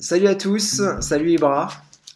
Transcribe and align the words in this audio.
Salut 0.00 0.28
à 0.28 0.36
tous, 0.36 0.80
salut 1.00 1.32
Ibra. 1.32 1.70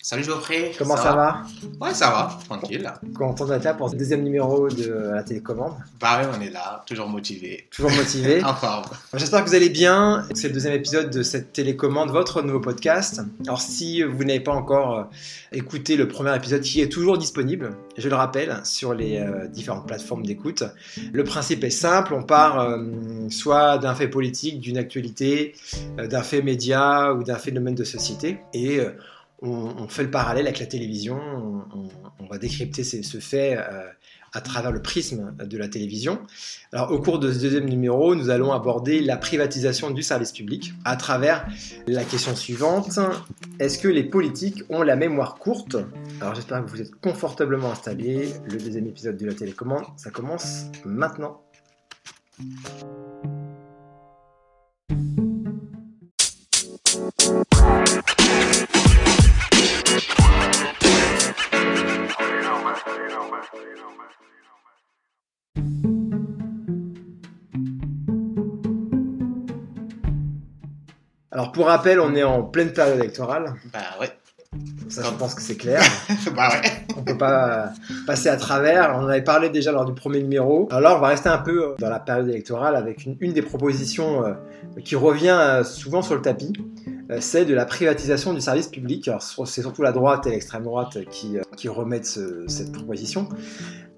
Salut 0.04 0.25
Geoffrey. 0.25 0.73
Comment 0.76 0.96
ça, 0.96 1.12
va, 1.12 1.44
Ouais, 1.80 1.94
ça 1.94 2.10
va, 2.10 2.36
tranquille. 2.49 2.92
Content 3.17 3.46
d'être 3.46 3.62
là 3.62 3.73
pour 3.73 3.89
ce 3.89 3.94
deuxième 3.94 4.25
numéro 4.25 4.68
de 4.68 5.12
la 5.14 5.23
télécommande. 5.23 5.75
Bah 6.00 6.21
ouais, 6.21 6.28
on 6.36 6.41
est 6.41 6.50
là, 6.50 6.82
toujours 6.89 7.08
motivé. 7.08 7.68
Toujours 7.71 7.92
motivé. 7.92 8.43
en 8.45 8.52
forme. 8.52 8.87
J'espère 9.15 9.45
que 9.45 9.48
vous 9.48 9.55
allez 9.55 9.69
bien. 9.69 10.27
C'est 10.34 10.48
le 10.48 10.55
deuxième 10.55 10.75
épisode 10.75 11.11
de 11.11 11.23
cette 11.23 11.52
télécommande, 11.52 12.11
votre 12.11 12.43
nouveau 12.43 12.59
podcast. 12.59 13.20
Alors 13.46 13.61
si 13.61 14.02
vous 14.02 14.25
n'avez 14.25 14.41
pas 14.41 14.51
encore 14.51 14.98
euh, 14.98 15.05
écouté 15.52 15.96
le 15.96 16.09
premier 16.09 16.34
épisode 16.34 16.62
qui 16.62 16.80
est 16.80 16.89
toujours 16.89 17.16
disponible, 17.16 17.71
je 17.96 18.09
le 18.09 18.16
rappelle, 18.16 18.61
sur 18.64 18.95
les 18.95 19.21
euh, 19.21 19.46
différentes 19.46 19.87
plateformes 19.87 20.27
d'écoute, 20.27 20.64
le 21.12 21.23
principe 21.23 21.62
est 21.62 21.71
simple, 21.71 22.14
on 22.14 22.25
part 22.25 22.59
euh, 22.59 22.79
soit 23.30 23.79
d'un 23.79 23.95
fait 23.95 24.09
politique, 24.09 24.59
d'une 24.59 24.78
actualité, 24.78 25.55
d'un 25.97 26.23
fait 26.25 26.42
média 26.42 27.14
ou 27.14 27.23
d'un 27.23 27.39
phénomène 27.39 27.77
de 27.77 27.84
société 27.84 28.39
et 28.53 28.80
on, 29.42 29.88
fait 29.88 30.05
le 30.05 30.10
parallèle 30.10 30.46
avec 30.46 30.60
la 30.60 30.66
télévision, 30.66 31.19
on, 32.19 32.27
va 32.27 32.38
décrypter 32.38 32.84
ce 32.84 33.19
fait 33.19 33.56
euh, 33.59 33.88
à 34.33 34.41
travers 34.41 34.70
le 34.70 34.80
prisme 34.80 35.34
de 35.37 35.59
la 35.59 35.69
télévision. 35.69 36.20
Alors, 36.73 36.92
au 36.92 37.00
cours 37.00 37.19
de 37.19 37.33
ce 37.33 37.38
deuxième 37.38 37.69
numéro, 37.69 38.14
nous 38.14 38.30
allons 38.30 38.52
aborder 38.52 39.00
la 39.00 39.16
privatisation 39.16 39.91
du 39.91 40.02
service 40.02 40.33
public 40.33 40.73
à 40.84 40.97
travers 40.97 41.47
la 41.86 42.05
question 42.05 42.34
suivante 42.34 42.98
est-ce 43.59 43.78
que 43.78 43.88
les 43.88 44.05
politiques 44.05 44.62
ont 44.70 44.83
la 44.83 44.97
mémoire 44.97 45.36
courte? 45.36 45.77
Alors, 46.20 46.34
j'espère 46.34 46.64
que 46.64 46.70
vous 46.70 46.80
êtes 46.80 46.95
confortablement 46.97 47.70
installés. 47.70 48.28
Le 48.45 48.59
deuxième 48.59 48.86
épisode 48.86 49.16
de 49.16 49.27
la 49.27 49.34
télécommande, 49.34 49.84
ça 49.97 50.11
commence 50.11 50.64
maintenant. 50.84 51.41
Alors 71.31 71.51
pour 71.51 71.67
rappel, 71.67 71.98
on 71.98 72.15
est 72.15 72.23
en 72.23 72.43
pleine 72.43 72.73
période 72.73 72.98
électorale. 72.98 73.55
Bah 73.73 73.81
ouais. 74.01 74.11
Ça, 74.91 75.03
je 75.03 75.11
pense 75.19 75.35
que 75.35 75.41
c'est 75.41 75.57
clair. 75.57 75.81
bah 76.37 76.51
ouais. 76.51 76.70
On 76.98 77.03
peut 77.03 77.17
pas 77.17 77.73
passer 78.07 78.29
à 78.29 78.37
travers. 78.37 78.95
On 78.95 79.05
en 79.05 79.09
avait 79.09 79.25
parlé 79.25 79.48
déjà 79.48 79.73
lors 79.73 79.87
du 79.87 79.95
premier 79.95 80.20
numéro. 80.20 80.69
Alors 80.70 80.81
là, 80.83 80.97
on 80.97 81.01
va 81.01 81.09
rester 81.09 81.31
un 81.31 81.39
peu 81.39 81.63
euh, 81.65 81.75
dans 81.79 81.89
la 81.89 82.01
période 82.01 82.29
électorale 82.29 82.77
avec 82.77 83.07
une, 83.07 83.33
des 83.33 83.41
propositions 83.41 84.27
euh, 84.27 84.35
qui 84.85 84.95
revient 84.95 85.37
euh, 85.41 85.65
souvent 85.65 86.03
sur 86.03 86.15
le 86.15 86.20
tapis. 86.20 86.53
C'est 87.20 87.44
de 87.44 87.55
la 87.55 87.64
privatisation 87.64 88.34
du 88.34 88.41
service 88.41 88.68
public. 88.68 89.10
C'est 89.46 89.62
surtout 89.62 89.82
la 89.82 89.92
droite 89.92 90.27
et 90.27 90.30
l'extrême 90.30 90.64
droite 90.64 90.98
qui, 91.10 91.36
qui 91.56 91.68
remettent 91.68 92.18
cette 92.48 92.72
proposition 92.72 93.28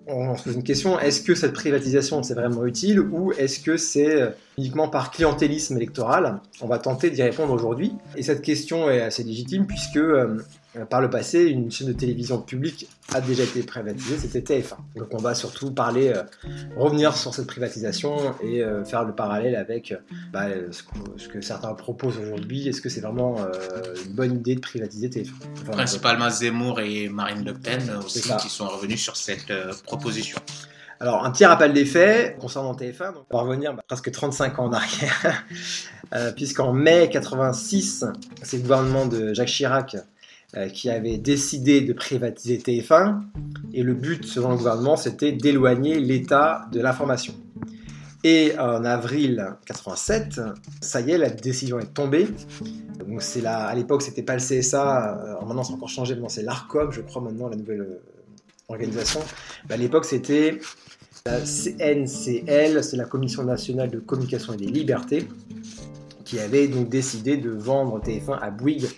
on 0.07 0.37
se 0.37 0.45
pose 0.45 0.55
une 0.55 0.63
question, 0.63 0.99
est-ce 0.99 1.23
que 1.23 1.35
cette 1.35 1.53
privatisation 1.53 2.23
c'est 2.23 2.35
vraiment 2.35 2.65
utile 2.67 3.01
ou 3.01 3.33
est-ce 3.33 3.61
que 3.61 3.77
c'est 3.77 4.21
euh, 4.21 4.31
uniquement 4.59 4.89
par 4.89 5.11
clientélisme 5.11 5.77
électoral? 5.77 6.41
On 6.61 6.67
va 6.67 6.79
tenter 6.79 7.11
d'y 7.11 7.23
répondre 7.23 7.53
aujourd'hui. 7.53 7.93
Et 8.17 8.23
cette 8.23 8.43
question 8.43 8.91
est 8.91 9.01
assez 9.01 9.23
légitime 9.23 9.67
puisque 9.67 9.97
euh, 9.97 10.15
euh, 10.15 10.43
par 10.91 11.01
le 11.01 11.09
passé, 11.09 11.45
une 11.45 11.71
chaîne 11.71 11.89
de 11.89 11.93
télévision 11.93 12.41
publique 12.41 12.89
a 13.13 13.21
déjà 13.21 13.45
été 13.45 13.63
privatisée, 13.63 14.19
c'était 14.19 14.41
TF1. 14.41 14.77
Donc 14.97 15.09
on 15.13 15.19
va 15.19 15.35
surtout 15.35 15.71
parler, 15.71 16.09
euh, 16.09 16.23
revenir 16.77 17.17
sur 17.17 17.35
cette 17.35 17.47
privatisation 17.47 18.35
et 18.43 18.63
euh, 18.63 18.85
faire 18.85 19.05
le 19.05 19.15
parallèle 19.15 19.55
avec 19.55 19.95
bah, 20.33 20.49
ce, 20.71 21.29
que, 21.29 21.41
certains 21.41 21.75
proposent 21.75 22.19
aujourd'hui. 22.19 22.69
Est-ce 22.69 22.81
que 22.81 22.89
c'est 22.89 23.01
vraiment 23.01 23.37
une 24.05 24.13
bonne 24.15 24.37
idée 24.37 24.57
de 24.57 24.61
privatiser 24.61 25.09
TF1 25.09 25.71
Principalement 25.71 26.31
Zemmour 26.31 26.81
et 26.81 27.09
Marine 27.09 27.45
Le 27.45 27.55
Pen 27.55 27.91
aussi 28.05 28.31
qui 28.41 28.49
sont 28.49 28.67
revenus 28.67 29.01
sur 29.01 29.17
cette 29.17 29.53
proposition. 29.85 30.39
Alors, 31.01 31.25
un 31.25 31.31
petit 31.31 31.45
rappel 31.45 31.73
des 31.73 31.85
faits 31.85 32.39
concernant 32.39 32.73
TF1, 32.75 33.15
donc 33.15 33.25
on 33.31 33.37
va 33.37 33.43
revenir 33.43 33.75
bah, 33.75 33.83
presque 33.87 34.11
35 34.11 34.59
ans 34.59 34.67
en 34.67 34.73
arrière, 34.73 35.45
puisqu'en 36.37 36.73
mai 36.73 37.11
86, 37.11 38.05
c'est 38.43 38.57
le 38.57 38.63
gouvernement 38.63 39.07
de 39.07 39.35
Jacques 39.35 39.49
Chirac 39.49 39.97
euh, 39.97 39.99
qui 40.73 40.91
avait 40.91 41.19
décidé 41.19 41.81
de 41.81 41.93
privatiser 41.93 42.59
TF1 42.59 43.21
et 43.73 43.83
le 43.83 43.95
but 43.95 44.25
selon 44.25 44.51
le 44.51 44.57
gouvernement 44.57 44.97
c'était 44.97 45.33
d'éloigner 45.33 45.99
l'État 45.99 46.67
de 46.73 46.81
l'information. 46.81 47.35
Et 48.25 48.59
en 48.59 48.87
avril 48.87 49.47
87, 49.67 50.41
ça 50.81 51.03
y 51.03 51.11
est, 51.11 51.19
la 51.19 51.29
décision 51.29 51.79
est 51.79 51.93
tombée. 51.93 52.27
Donc 53.07 53.21
c'est 53.21 53.43
là, 53.43 53.67
à 53.67 53.75
l'époque 53.75 54.01
c'était 54.01 54.23
pas 54.23 54.33
le 54.33 54.41
CSA, 54.41 55.39
euh, 55.43 55.47
maintenant 55.47 55.63
c'est 55.63 55.75
encore 55.75 55.91
changé, 55.91 56.15
maintenant 56.15 56.31
c'est 56.31 56.43
l'ARCOM, 56.43 56.91
je 56.91 57.03
crois 57.03 57.21
maintenant 57.21 57.49
la 57.49 57.57
nouvelle 57.57 57.83
euh, 57.83 58.03
organisation. 58.69 59.21
à 59.69 59.77
l'époque 59.77 60.07
c'était 60.07 60.59
la 61.27 61.41
CNCL, 61.41 62.83
c'est 62.83 62.97
la 62.97 63.05
Commission 63.05 63.45
nationale 63.45 63.91
de 63.91 63.99
communication 63.99 64.55
et 64.55 64.57
des 64.57 64.67
libertés, 64.67 65.29
qui 66.35 66.41
avait 66.41 66.67
donc 66.67 66.89
décidé 66.89 67.37
de 67.37 67.51
vendre 67.51 68.01
TF1 68.01 68.41
à 68.41 68.51
Bouygues 68.51 68.89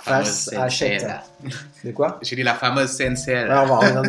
face 0.00 0.50
à 0.54 0.64
Hachette. 0.64 1.06
De 1.84 1.90
quoi 1.92 2.18
J'ai 2.22 2.34
dit 2.34 2.42
la 2.42 2.54
fameuse 2.54 2.96
CNCL. 2.96 3.50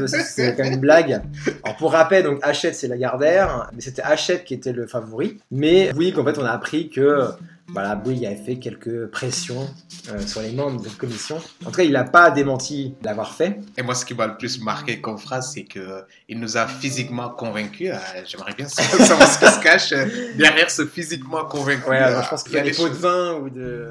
c'est 0.10 0.56
quand 0.56 0.64
même 0.64 0.74
une 0.74 0.80
blague. 0.80 1.22
Alors 1.64 1.76
pour 1.76 1.92
rappel, 1.92 2.24
donc 2.24 2.40
Hachette 2.42 2.76
c'est 2.76 2.88
la 2.88 2.98
Gardère, 2.98 3.70
mais 3.74 3.82
c'était 3.82 4.02
Hachette 4.02 4.46
qui 4.46 4.54
était 4.54 4.72
le 4.72 4.88
favori. 4.88 5.40
Mais 5.52 5.92
Bouygues, 5.92 6.20
en 6.20 6.24
fait, 6.24 6.38
on 6.38 6.46
a 6.46 6.52
appris 6.52 6.90
que 6.90 7.28
voilà, 7.74 7.96
Bouygues 7.96 8.26
avait 8.26 8.36
fait 8.36 8.56
quelques 8.56 9.08
pressions 9.08 9.70
euh, 10.12 10.20
sur 10.26 10.42
les 10.42 10.52
membres 10.52 10.82
de 10.82 10.88
cette 10.88 10.98
commission. 10.98 11.38
En 11.66 11.72
tout 11.72 11.78
cas, 11.78 11.84
il 11.84 11.92
n'a 11.92 12.04
pas 12.04 12.32
démenti 12.32 12.96
d'avoir 13.02 13.34
fait. 13.34 13.60
Et 13.78 13.82
moi, 13.82 13.96
ce 13.96 14.06
qui 14.06 14.14
m'a 14.14 14.28
le 14.28 14.38
plus 14.38 14.62
marqué 14.62 15.02
comme 15.02 15.18
phrase, 15.18 15.52
c'est 15.54 15.66
qu'il 15.66 16.40
nous 16.40 16.58
a 16.58 16.68
physiquement 16.68 17.30
convaincus. 17.30 17.92
Euh, 17.92 18.22
j'aimerais 18.26 18.54
bien 18.54 18.68
savoir 18.68 19.28
ce 19.28 19.40
qui 19.40 19.52
se 19.52 19.60
cache 19.60 19.92
euh, 19.92 20.06
derrière 20.38 20.72
ce 20.72 20.86
physiquement 20.86 21.46
convaincu. 21.46 21.90
Ouais, 21.90 22.00
je 22.24 22.30
pense 22.30 22.44
qu'il 22.44 22.54
y 22.54 22.58
a 22.58 22.64
des 22.64 22.72
pots 22.72 22.90
de 22.90 22.96
vin 22.96 23.36
ou 23.36 23.50
de... 23.50 23.88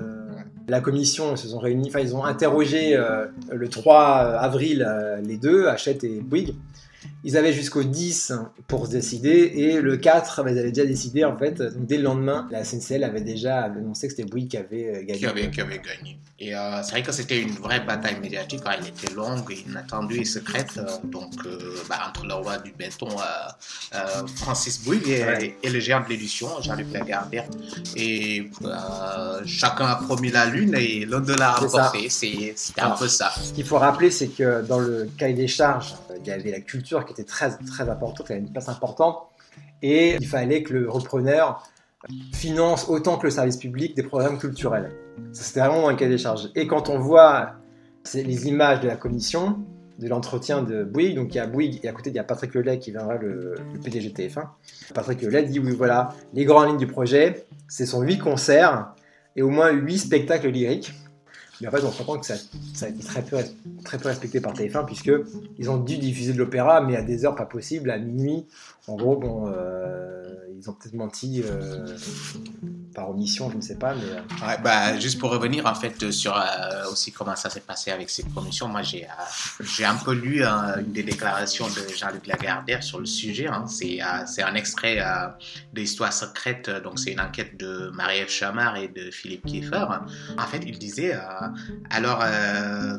La 0.69 0.81
commission, 0.81 1.35
se 1.37 1.49
sont 1.49 1.59
réunis, 1.59 1.89
enfin, 1.89 2.01
ils 2.01 2.15
ont 2.15 2.25
interrogé 2.25 2.95
le 3.51 3.69
3 3.71 4.37
avril 4.39 4.87
les 5.25 5.39
deux, 5.39 5.67
Hachette 5.67 6.05
et 6.05 6.21
Bouygues. 6.21 6.55
Ils 7.25 7.37
avaient 7.37 7.53
jusqu'au 7.53 7.83
10 7.83 8.33
pour 8.69 8.87
se 8.87 8.93
décider 8.93 9.53
et 9.57 9.81
le 9.81 9.97
4, 9.97 10.45
bah, 10.45 10.53
ils 10.53 10.59
avaient 10.59 10.71
déjà 10.71 10.87
décidé 10.87 11.25
en 11.25 11.37
fait. 11.37 11.61
Donc 11.61 11.87
dès 11.87 11.97
le 11.97 12.05
lendemain, 12.05 12.47
la 12.51 12.65
SNCL 12.65 13.03
avait 13.03 13.21
déjà 13.21 13.63
annoncé 13.63 14.07
que 14.07 14.15
c'était 14.15 14.29
Bouygues 14.29 14.49
qui 14.49 14.57
avait 14.57 14.87
euh, 14.87 15.05
gagné. 15.05 15.19
Qui 15.19 15.27
avait, 15.27 15.51
qui 15.51 15.61
avait 15.61 15.79
gagné. 15.79 16.19
Et 16.41 16.55
euh, 16.55 16.81
c'est 16.85 16.93
vrai 16.93 17.03
que 17.03 17.11
c'était 17.11 17.41
une 17.41 17.55
vraie 17.55 17.81
bataille 17.81 18.21
médiatique. 18.21 18.61
Hein. 18.67 18.77
Elle 18.79 18.87
était 18.87 19.13
longue, 19.13 19.53
inattendue 19.67 20.21
et 20.21 20.25
secrète. 20.25 20.79
Euh, 20.79 20.87
donc 21.05 21.33
bah, 21.89 21.99
entre 22.09 22.25
le 22.25 22.35
roi 22.35 22.59
du 22.59 22.73
béton, 22.73 23.09
Francis 24.37 24.85
Bouygues 24.85 25.09
et, 25.09 25.69
le 25.69 25.81
géant 25.81 26.01
de 26.01 26.09
l'édition, 26.09 26.49
Jean-Luc 26.63 26.93
Lagardère. 26.93 27.49
Et 27.97 28.49
chacun 29.45 29.87
a 29.87 29.97
promis 29.97 30.31
la 30.31 30.47
lune 30.47 30.77
et 30.77 31.05
l'un 31.05 31.21
de 31.21 31.35
l'a 31.35 31.53
remporté. 31.53 32.09
C'était 32.09 32.55
un 32.81 32.91
peu 32.91 33.09
ça. 33.09 33.33
Ce 33.43 33.53
qu'il 33.53 33.65
faut 33.65 33.79
rappeler, 33.79 34.13
c'est 34.13 34.29
que 34.29 34.63
dans 34.63 34.79
le 34.79 35.09
cahier 35.19 35.35
des 35.35 35.49
charges, 35.49 35.97
il 36.21 36.27
y 36.27 36.31
avait 36.31 36.51
la 36.51 36.61
culture 36.61 37.05
qui 37.05 37.13
était 37.13 37.25
très, 37.25 37.57
très 37.59 37.89
importante, 37.89 38.27
qui 38.27 38.33
avait 38.33 38.41
une 38.41 38.53
place 38.53 38.69
importante, 38.69 39.19
et 39.83 40.17
il 40.21 40.27
fallait 40.27 40.63
que 40.63 40.75
le 40.75 40.91
repreneur 40.91 41.63
finance 42.33 42.89
autant 42.89 43.19
que 43.19 43.27
le 43.27 43.31
service 43.31 43.57
public 43.57 43.97
des 43.97 44.03
programmes 44.03 44.39
culturels. 44.39 44.93
C'était 45.33 45.61
vraiment 45.61 45.89
un 45.89 45.95
cas 45.95 46.09
des 46.09 46.19
charges. 46.19 46.51
Et 46.55 46.67
quand 46.67 46.89
on 46.89 46.99
voit 46.99 47.55
les 48.15 48.49
images 48.49 48.81
de 48.81 48.87
la 48.87 48.97
commission, 48.97 49.59
de 49.99 50.09
l'entretien 50.09 50.63
de 50.63 50.85
Bouygues, 50.85 51.17
donc 51.17 51.35
il 51.35 51.39
y 51.39 51.41
a 51.41 51.47
Bouygues 51.47 51.81
et 51.83 51.89
à 51.89 51.93
côté 51.93 52.11
il 52.11 52.17
y 52.17 52.21
a 52.21 52.25
Patrick 52.25 52.55
Lelay 52.55 52.79
qui 52.79 52.93
viendra 52.93 53.17
le, 53.17 53.57
le 53.73 53.81
PDG 53.81 54.11
TF1. 54.11 54.45
Patrick 54.95 55.21
Lelay 55.23 55.43
dit 55.45 55.59
oui 55.59 55.75
voilà, 55.77 56.11
les 56.35 56.45
grandes 56.45 56.69
lignes 56.69 56.79
du 56.79 56.87
projet, 56.87 57.45
ce 57.69 57.85
sont 57.85 58.03
huit 58.03 58.19
concerts 58.19 58.93
et 59.35 59.43
au 59.43 59.51
moins 59.51 59.71
huit 59.71 59.99
spectacles 59.99 60.49
lyriques. 60.49 60.93
Mais 61.61 61.69
en 61.69 61.71
fait, 61.71 61.85
on 61.85 61.93
se 61.93 61.99
rend 61.99 62.05
compte 62.05 62.21
que 62.21 62.27
ça, 62.27 62.35
a 62.83 62.89
été 62.89 63.05
très 63.05 63.23
peu, 63.23 63.37
respecté 64.09 64.41
par 64.41 64.55
TF1, 64.55 64.87
puisqu'ils 64.87 65.71
ont 65.71 65.79
dû 65.79 65.99
diffuser 65.99 66.33
de 66.33 66.39
l'opéra, 66.39 66.81
mais 66.81 66.97
à 66.97 67.03
des 67.03 67.25
heures 67.25 67.35
pas 67.35 67.47
possibles, 67.47 67.91
à 67.91 67.99
minuit. 67.99 68.47
En 68.89 68.97
gros, 68.97 69.23
euh, 69.47 70.35
ils 70.59 70.71
ont 70.71 70.73
peut-être 70.73 70.95
menti 70.95 71.43
euh, 71.45 71.95
par 72.95 73.11
omission, 73.11 73.51
je 73.51 73.57
ne 73.57 73.61
sais 73.61 73.77
pas. 73.77 73.95
Mais... 73.95 74.13
Euh. 74.13 74.57
bah, 74.65 74.99
juste 74.99 75.19
pour 75.19 75.31
revenir 75.31 75.67
en 75.67 75.75
fait 75.75 76.11
sur 76.11 76.35
aussi 76.91 77.13
comment 77.13 77.37
ça 77.37 77.51
s'est 77.51 77.61
passé 77.61 77.91
avec 77.91 78.09
ces 78.09 78.23
commissions, 78.23 78.67
moi 78.67 78.81
j'ai 78.81 79.07
j'ai 79.61 79.85
un 79.85 79.97
peu 79.97 80.15
lu 80.15 80.43
une 80.43 80.93
des 80.93 81.03
déclarations 81.03 81.67
de 81.67 81.95
Jean-Luc 81.95 82.27
Lagardère 82.27 82.83
sur 82.83 82.99
le 82.99 83.07
sujet. 83.07 83.47
Hein. 83.47 83.67
C'est 83.69 83.99
c'est 84.27 84.43
un 84.43 84.55
extrait 84.55 84.97
de 85.75 85.81
l'histoire 85.81 86.13
secrète, 86.13 86.71
donc 86.83 86.99
c'est 86.99 87.13
une 87.13 87.21
enquête 87.21 87.59
de 87.59 87.91
Marie-Ève 87.93 88.31
Chamard 88.31 88.77
et 88.77 88.89
de 88.89 89.11
Philippe 89.11 89.45
Kieffer. 89.45 89.85
En 90.39 90.47
fait, 90.47 90.63
il 90.67 90.79
disait 90.79 91.15
alors 91.91 92.25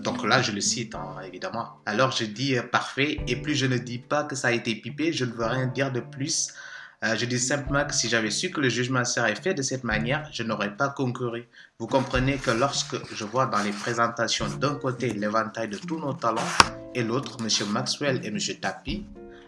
donc 0.01 0.23
là 0.25 0.41
je 0.41 0.51
le 0.51 0.61
cite 0.61 0.95
hein, 0.95 1.15
évidemment. 1.25 1.79
Alors 1.85 2.11
je 2.11 2.25
dis 2.25 2.55
parfait 2.71 3.19
et 3.27 3.35
plus 3.35 3.55
je 3.55 3.65
ne 3.65 3.77
dis 3.77 3.99
pas 3.99 4.23
que 4.23 4.35
ça 4.35 4.49
a 4.49 4.51
été 4.51 4.75
pipé, 4.75 5.13
je 5.13 5.25
ne 5.25 5.31
veux 5.31 5.45
rien 5.45 5.67
dire 5.67 5.91
de 5.91 5.99
plus 5.99 6.53
Euh, 7.01 7.15
je 7.15 7.25
dis 7.25 7.39
simplement 7.39 7.85
que 7.85 7.93
si 7.93 8.09
j'avais 8.09 8.29
su 8.29 8.51
que 8.51 8.59
le 8.59 8.67
jugement 8.67 9.05
serait 9.05 9.35
fait 9.35 9.53
de 9.53 9.61
cette 9.61 9.85
manière, 9.85 10.27
je 10.33 10.43
n'aurais 10.43 10.75
pas 10.75 10.89
concouru. 10.89 11.47
Vous 11.79 11.87
comprenez 11.87 12.35
que 12.35 12.51
lorsque 12.51 12.97
je 13.15 13.23
vois 13.23 13.45
dans 13.45 13.63
les 13.63 13.71
présentations 13.71 14.47
d'un 14.59 14.75
côté 14.75 15.13
l'éventail 15.13 15.69
de 15.69 15.77
tous 15.77 15.97
nos 15.97 16.13
talents 16.13 16.51
et 16.93 17.03
l'autre, 17.03 17.37
M. 17.39 17.47
Maxwell 17.71 18.19
et 18.21 18.27
M. 18.27 18.37
Tapi, 18.59 19.05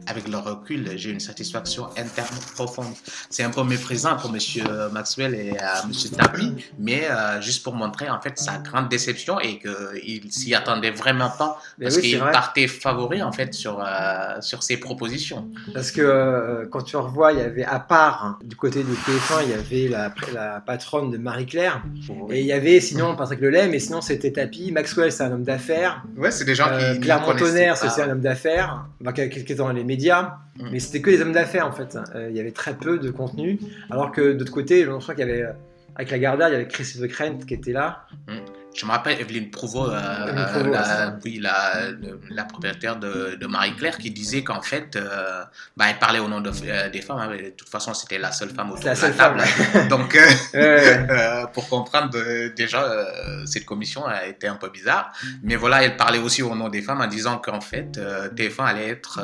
avec 0.08 0.28
le 0.28 0.38
recul, 0.38 0.90
j'ai 0.96 1.10
une 1.10 1.20
satisfaction 1.20 1.86
interne 1.98 2.36
profonde. 2.56 2.94
C'est 3.30 3.44
un 3.44 3.50
peu 3.50 3.64
méprisant 3.64 4.16
pour 4.18 4.32
Monsieur 4.32 4.64
Maxwell 4.92 5.36
et 5.36 5.52
euh, 5.52 5.88
Monsieur 5.88 6.10
Tapi, 6.10 6.54
mais 6.80 7.04
euh, 7.10 7.42
juste 7.42 7.64
pour 7.64 7.74
montrer 7.74 8.10
en 8.10 8.20
fait 8.22 8.38
sa 8.38 8.58
grande 8.58 8.90
déception 8.90 9.40
et 9.40 9.60
qu'il 9.60 10.32
s'y 10.32 10.56
attendait 10.56 10.92
vraiment 10.92 11.30
pas 11.30 11.62
parce 11.82 11.98
qu'il 11.98 12.20
partait 12.20 12.68
favori 12.68 13.22
en 13.22 13.32
fait 13.32 13.54
sur 13.54 13.80
euh, 13.80 14.42
sur 14.42 14.64
ses 14.64 14.78
propositions. 14.78 15.50
Parce 15.74 15.92
que 15.92 16.68
quand 16.72 16.84
tu 16.84 16.98
revois, 16.98 17.34
il 17.34 17.40
y 17.40 17.42
avait 17.42 17.64
à 17.64 17.80
part 17.80 18.26
hein, 18.26 18.40
du 18.44 18.56
côté 18.56 18.84
de 18.84 18.94
TF1, 18.94 19.44
il 19.44 19.50
y 19.50 19.54
avait 19.54 19.88
la, 19.88 20.14
la 20.34 20.62
patronne 20.62 21.12
de 21.12 21.18
Marie 21.18 21.46
Claire 21.46 21.84
et 22.30 22.42
il 22.42 22.46
y 22.46 22.54
avait 22.54 22.80
sinon 22.80 23.16
Patrick 23.16 23.42
Lelay, 23.42 23.68
mais 23.68 23.80
sinon 23.80 24.02
c'était 24.02 24.32
Tapi. 24.32 24.72
Maxwell, 24.72 25.12
c'est 25.12 25.24
un 25.24 25.32
homme 25.32 25.44
d'affaires. 25.44 26.04
Ouais, 26.18 26.32
c'est 26.32 26.46
des 26.46 26.56
gens 26.56 26.70
qui 26.78 27.00
Claire 27.00 27.22
Montonnerre, 27.22 27.78
c'est 27.78 28.02
un 28.02 28.10
homme 28.12 28.22
d'affaires, 28.22 28.86
bah, 29.00 29.14
qui 29.14 29.22
est 29.22 29.56
dans 29.56 29.72
les 29.72 29.84
médias, 29.92 30.38
mm. 30.58 30.70
mais 30.72 30.80
c'était 30.80 31.02
que 31.02 31.10
des 31.10 31.22
hommes 31.22 31.34
d'affaires 31.34 31.68
en 31.68 31.72
fait. 31.72 31.98
Euh, 32.16 32.30
il 32.30 32.36
y 32.36 32.40
avait 32.40 32.52
très 32.52 32.76
peu 32.76 32.98
de 32.98 33.12
contenu, 33.12 33.60
alors 33.90 34.12
que 34.12 34.34
d'autre 34.34 34.52
côté, 34.52 34.84
je 34.84 34.90
crois 34.90 35.16
qu'il 35.16 35.28
y 35.28 35.30
avait 35.30 35.44
euh, 35.44 35.52
avec 35.96 36.12
la 36.12 36.20
Garda, 36.20 36.50
il 36.50 36.54
y 36.54 36.56
avait 36.56 36.68
Chris 36.68 36.98
de 37.00 37.08
Krent 37.08 37.40
qui 37.48 37.54
était 37.54 37.74
là. 37.74 38.06
Mm. 38.28 38.34
Je 38.74 38.86
me 38.86 38.92
rappelle 38.92 39.20
Evelyne 39.20 39.52
Prouveau, 39.52 39.90
euh, 39.90 40.00
euh 40.00 40.72
la, 40.72 41.18
oui, 41.26 41.40
la, 41.42 41.92
la, 42.30 42.44
propriétaire 42.46 42.96
de, 42.98 43.36
de 43.36 43.48
Marie-Claire, 43.48 43.98
qui 43.98 44.12
disait 44.12 44.44
qu'en 44.44 44.62
fait, 44.62 44.96
euh, 44.96 45.44
bah, 45.76 45.86
elle 45.90 46.00
parlait 46.00 46.20
au 46.20 46.30
nom 46.30 46.40
de, 46.40 46.52
euh, 46.66 46.90
des 46.90 47.02
femmes. 47.02 47.20
Hein, 47.20 47.36
de 47.36 47.50
toute 47.50 47.68
façon, 47.68 47.94
c'était 47.94 48.18
la 48.18 48.32
seule 48.32 48.50
femme 48.50 48.72
autour 48.72 48.86
la 48.86 48.96
de 48.96 49.02
la 49.02 49.10
table. 49.10 49.44
Donc, 49.90 50.18
pour 51.54 51.68
comprendre, 51.68 52.18
déjà, 52.56 53.06
cette 53.46 53.66
commission 53.66 54.06
a 54.06 54.26
été 54.26 54.48
un 54.48 54.56
peu 54.56 54.70
bizarre. 54.70 55.12
Mais 55.44 55.58
voilà, 55.58 55.84
elle 55.84 55.98
parlait 55.98 56.20
aussi 56.20 56.42
au 56.42 56.56
nom 56.56 56.70
des 56.70 56.82
femmes 56.82 57.02
en 57.02 57.08
disant 57.08 57.40
qu'en 57.40 57.62
fait, 57.62 58.00
TF1 58.36 58.66
allait 58.66 58.90
être 58.90 59.20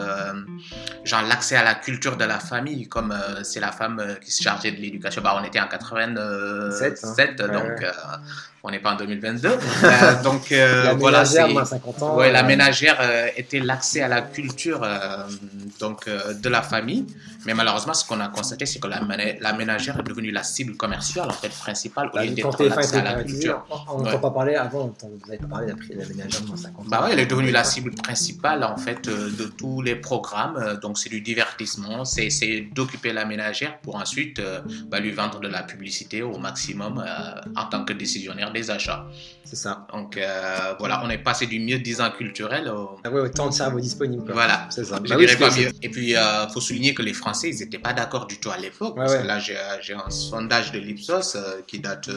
genre 1.06 1.22
l'accès 1.22 1.56
à 1.56 1.64
la 1.64 1.76
culture 1.76 2.18
de 2.18 2.26
la 2.26 2.40
famille, 2.40 2.90
comme 2.90 3.18
c'est 3.44 3.62
la 3.62 3.72
femme 3.72 4.18
qui 4.22 4.32
se 4.32 4.44
chargeait 4.44 4.72
de 4.72 4.78
l'éducation. 4.78 5.22
Bah, 5.22 5.40
on 5.42 5.44
était 5.46 5.62
en 5.62 5.68
87, 5.68 7.42
hein. 7.42 7.48
donc 7.48 7.86
on 8.64 8.72
n'est 8.72 8.80
pas 8.80 8.94
en 8.94 8.98
2022. 8.98 9.50
Euh, 9.84 10.24
donc 10.24 10.52
euh, 10.52 10.96
voilà, 10.98 11.24
Ouais, 12.16 12.32
la 12.32 12.44
euh, 12.44 12.48
ménagère 12.48 12.98
était 13.36 13.60
l'accès 13.60 14.02
à 14.02 14.08
la 14.08 14.22
culture 14.22 14.86
donc 15.80 16.10
de 16.10 16.50
la 16.50 16.62
famille, 16.62 17.06
mais 17.46 17.54
malheureusement, 17.54 17.94
ce 17.94 18.06
qu'on 18.06 18.20
a 18.20 18.28
constaté, 18.28 18.66
c'est 18.66 18.80
que 18.80 18.88
la, 18.88 19.02
la, 19.40 19.54
ménagère 19.54 20.00
est 20.00 20.04
devenue 20.04 20.32
la 20.32 20.44
cible 20.44 20.76
commerciale 20.76 21.30
en 21.30 21.34
fait 21.34 21.50
principale 21.50 22.10
au 22.14 22.18
lieu 22.18 22.32
d'être 22.32 22.64
l'accès 22.64 22.98
à 22.98 23.04
la 23.04 23.24
culture. 23.24 23.66
On 23.88 24.02
n'entend 24.02 24.20
pas 24.20 24.32
parler 24.32 24.56
avant, 24.56 24.94
vous 25.02 25.20
n'avez 25.28 25.38
pas 25.38 25.48
parlé 25.48 25.68
de 25.68 26.00
la 26.00 26.08
ménagère 26.08 26.42
de 26.42 26.48
moins 26.48 26.58
50 26.58 26.80
ans. 26.80 26.90
Bah 26.90 27.04
ouais, 27.04 27.14
elle 27.14 27.20
est 27.20 27.28
devenue 27.28 27.52
la 27.52 27.64
cible 27.64 27.92
principale 27.92 28.64
en 28.64 28.78
fait 28.78 29.08
de 29.08 29.46
tous 29.46 29.82
les 29.82 29.96
programmes. 29.96 30.80
Donc 30.82 30.98
c'est 30.98 31.10
du 31.10 31.22
divertissement, 31.22 32.04
c'est 32.04 32.68
d'occuper 32.74 33.14
la 33.14 33.26
ménagère 33.26 33.78
pour 33.80 33.96
ensuite 33.96 34.42
bah, 34.88 35.00
lui 35.00 35.12
vendre 35.12 35.40
de 35.40 35.48
la 35.48 35.64
publicité 35.64 36.24
au 36.24 36.38
maximum 36.38 37.04
en 37.56 37.66
tant 37.66 37.86
que 37.86 37.94
décisionnaire 37.94 38.47
des 38.52 38.72
achats. 38.72 39.06
C'est 39.44 39.56
ça. 39.56 39.88
Donc 39.94 40.18
euh, 40.18 40.74
voilà, 40.80 41.02
on 41.04 41.10
est 41.10 41.18
passé 41.18 41.48
du 41.48 41.60
mieux 41.60 41.80
disant 41.80 42.12
culturel 42.12 42.68
au... 42.70 42.98
Ah 43.04 43.10
ouais, 43.10 43.22
autant 43.22 43.48
de 43.48 43.54
cerveau 43.54 43.80
disponible. 43.80 44.32
Voilà, 44.32 44.68
c'est 44.70 44.84
ça. 44.84 45.00
Je 45.04 45.10
bah 45.10 45.18
dirais 45.18 45.38
pas 45.38 45.50
mieux. 45.52 45.72
Et 45.82 45.90
puis, 45.90 46.10
il 46.10 46.18
euh, 46.18 46.48
faut 46.50 46.60
souligner 46.60 46.94
que 46.94 47.02
les 47.02 47.14
Français, 47.14 47.50
ils 47.50 47.60
n'étaient 47.60 47.80
pas 47.80 47.94
d'accord 47.94 48.28
du 48.28 48.40
tout 48.40 48.50
à 48.50 48.58
l'époque. 48.58 48.96
parce 48.96 49.16
que 49.16 49.26
là, 49.26 49.40
j'ai 49.40 49.94
un 49.94 50.10
sondage 50.10 50.72
de 50.72 50.80
l'Ipsos 50.80 51.36
euh, 51.36 51.62
qui 51.66 51.80
date 51.80 52.10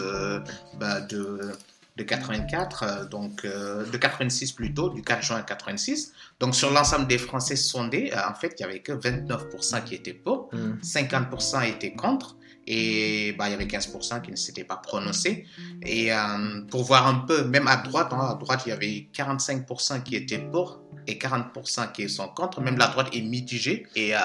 bah, 0.78 1.00
de 1.00 1.52
de 1.96 2.04
84, 2.04 3.08
donc 3.10 3.44
de 3.44 3.96
86 3.96 4.52
plutôt, 4.52 4.88
du 4.88 5.02
4 5.02 5.22
juin 5.22 5.42
86. 5.42 6.12
Donc 6.38 6.54
sur 6.54 6.70
l'ensemble 6.70 7.06
des 7.08 7.18
Français 7.18 7.56
sondés, 7.56 8.10
en 8.14 8.32
fait, 8.32 8.54
il 8.58 8.62
y 8.62 8.64
avait 8.64 8.78
que 8.78 8.92
29% 8.92 9.84
qui 9.84 9.96
étaient 9.96 10.14
pour, 10.14 10.48
50% 10.82 11.58
hmm. 11.58 11.62
étaient 11.64 11.92
contre 11.92 12.36
et 12.72 13.32
bah, 13.32 13.48
il 13.48 13.50
y 13.50 13.54
avait 13.54 13.64
15% 13.64 14.22
qui 14.22 14.30
ne 14.30 14.36
s'étaient 14.36 14.62
pas 14.62 14.76
prononcés. 14.76 15.44
Et 15.82 16.12
euh, 16.12 16.60
pour 16.70 16.84
voir 16.84 17.08
un 17.08 17.26
peu, 17.26 17.42
même 17.42 17.66
à 17.66 17.78
droite, 17.78 18.12
hein, 18.12 18.28
à 18.30 18.34
droite, 18.34 18.62
il 18.64 18.68
y 18.68 18.72
avait 18.72 19.08
45% 19.12 20.04
qui 20.04 20.14
étaient 20.14 20.38
pour 20.38 20.80
et 21.08 21.14
40% 21.14 21.90
qui 21.90 22.08
sont 22.08 22.28
contre. 22.28 22.60
Même 22.60 22.78
la 22.78 22.86
droite 22.86 23.08
est 23.12 23.22
mitigée 23.22 23.88
et, 23.96 24.14
euh, 24.14 24.18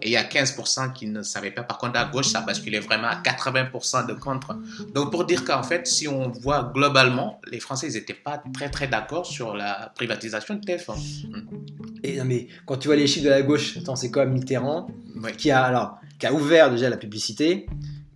et 0.00 0.08
il 0.08 0.10
y 0.10 0.16
a 0.16 0.24
15% 0.24 0.92
qui 0.92 1.06
ne 1.06 1.22
savaient 1.22 1.52
pas. 1.52 1.62
Par 1.62 1.78
contre, 1.78 2.00
à 2.00 2.04
gauche, 2.06 2.26
ça 2.26 2.40
basculait 2.40 2.80
vraiment 2.80 3.08
à 3.08 3.22
80% 3.22 4.08
de 4.08 4.14
contre. 4.14 4.58
Donc 4.92 5.12
pour 5.12 5.24
dire 5.24 5.44
qu'en 5.44 5.62
fait, 5.62 5.86
si 5.86 6.08
on 6.08 6.30
voit 6.30 6.72
globalement, 6.74 7.40
les 7.48 7.60
Français 7.60 7.88
n'étaient 7.90 8.12
pas 8.12 8.42
très 8.52 8.70
très 8.70 8.88
d'accord 8.88 9.24
sur 9.24 9.54
la 9.54 9.92
privatisation 9.94 10.54
de 10.54 10.60
TF1. 10.60 10.94
Et 12.02 12.16
non, 12.18 12.24
mais 12.24 12.48
quand 12.66 12.78
tu 12.78 12.88
vois 12.88 12.96
les 12.96 13.06
chiffres 13.06 13.26
de 13.26 13.30
la 13.30 13.42
gauche, 13.42 13.78
c'est 13.94 14.10
comme 14.10 14.32
Mitterrand 14.32 14.88
qui 15.38 15.52
a 15.52 15.62
alors 15.62 15.98
qui 16.22 16.28
a 16.28 16.32
ouvert 16.32 16.70
déjà 16.70 16.88
la 16.88 16.96
publicité, 16.96 17.66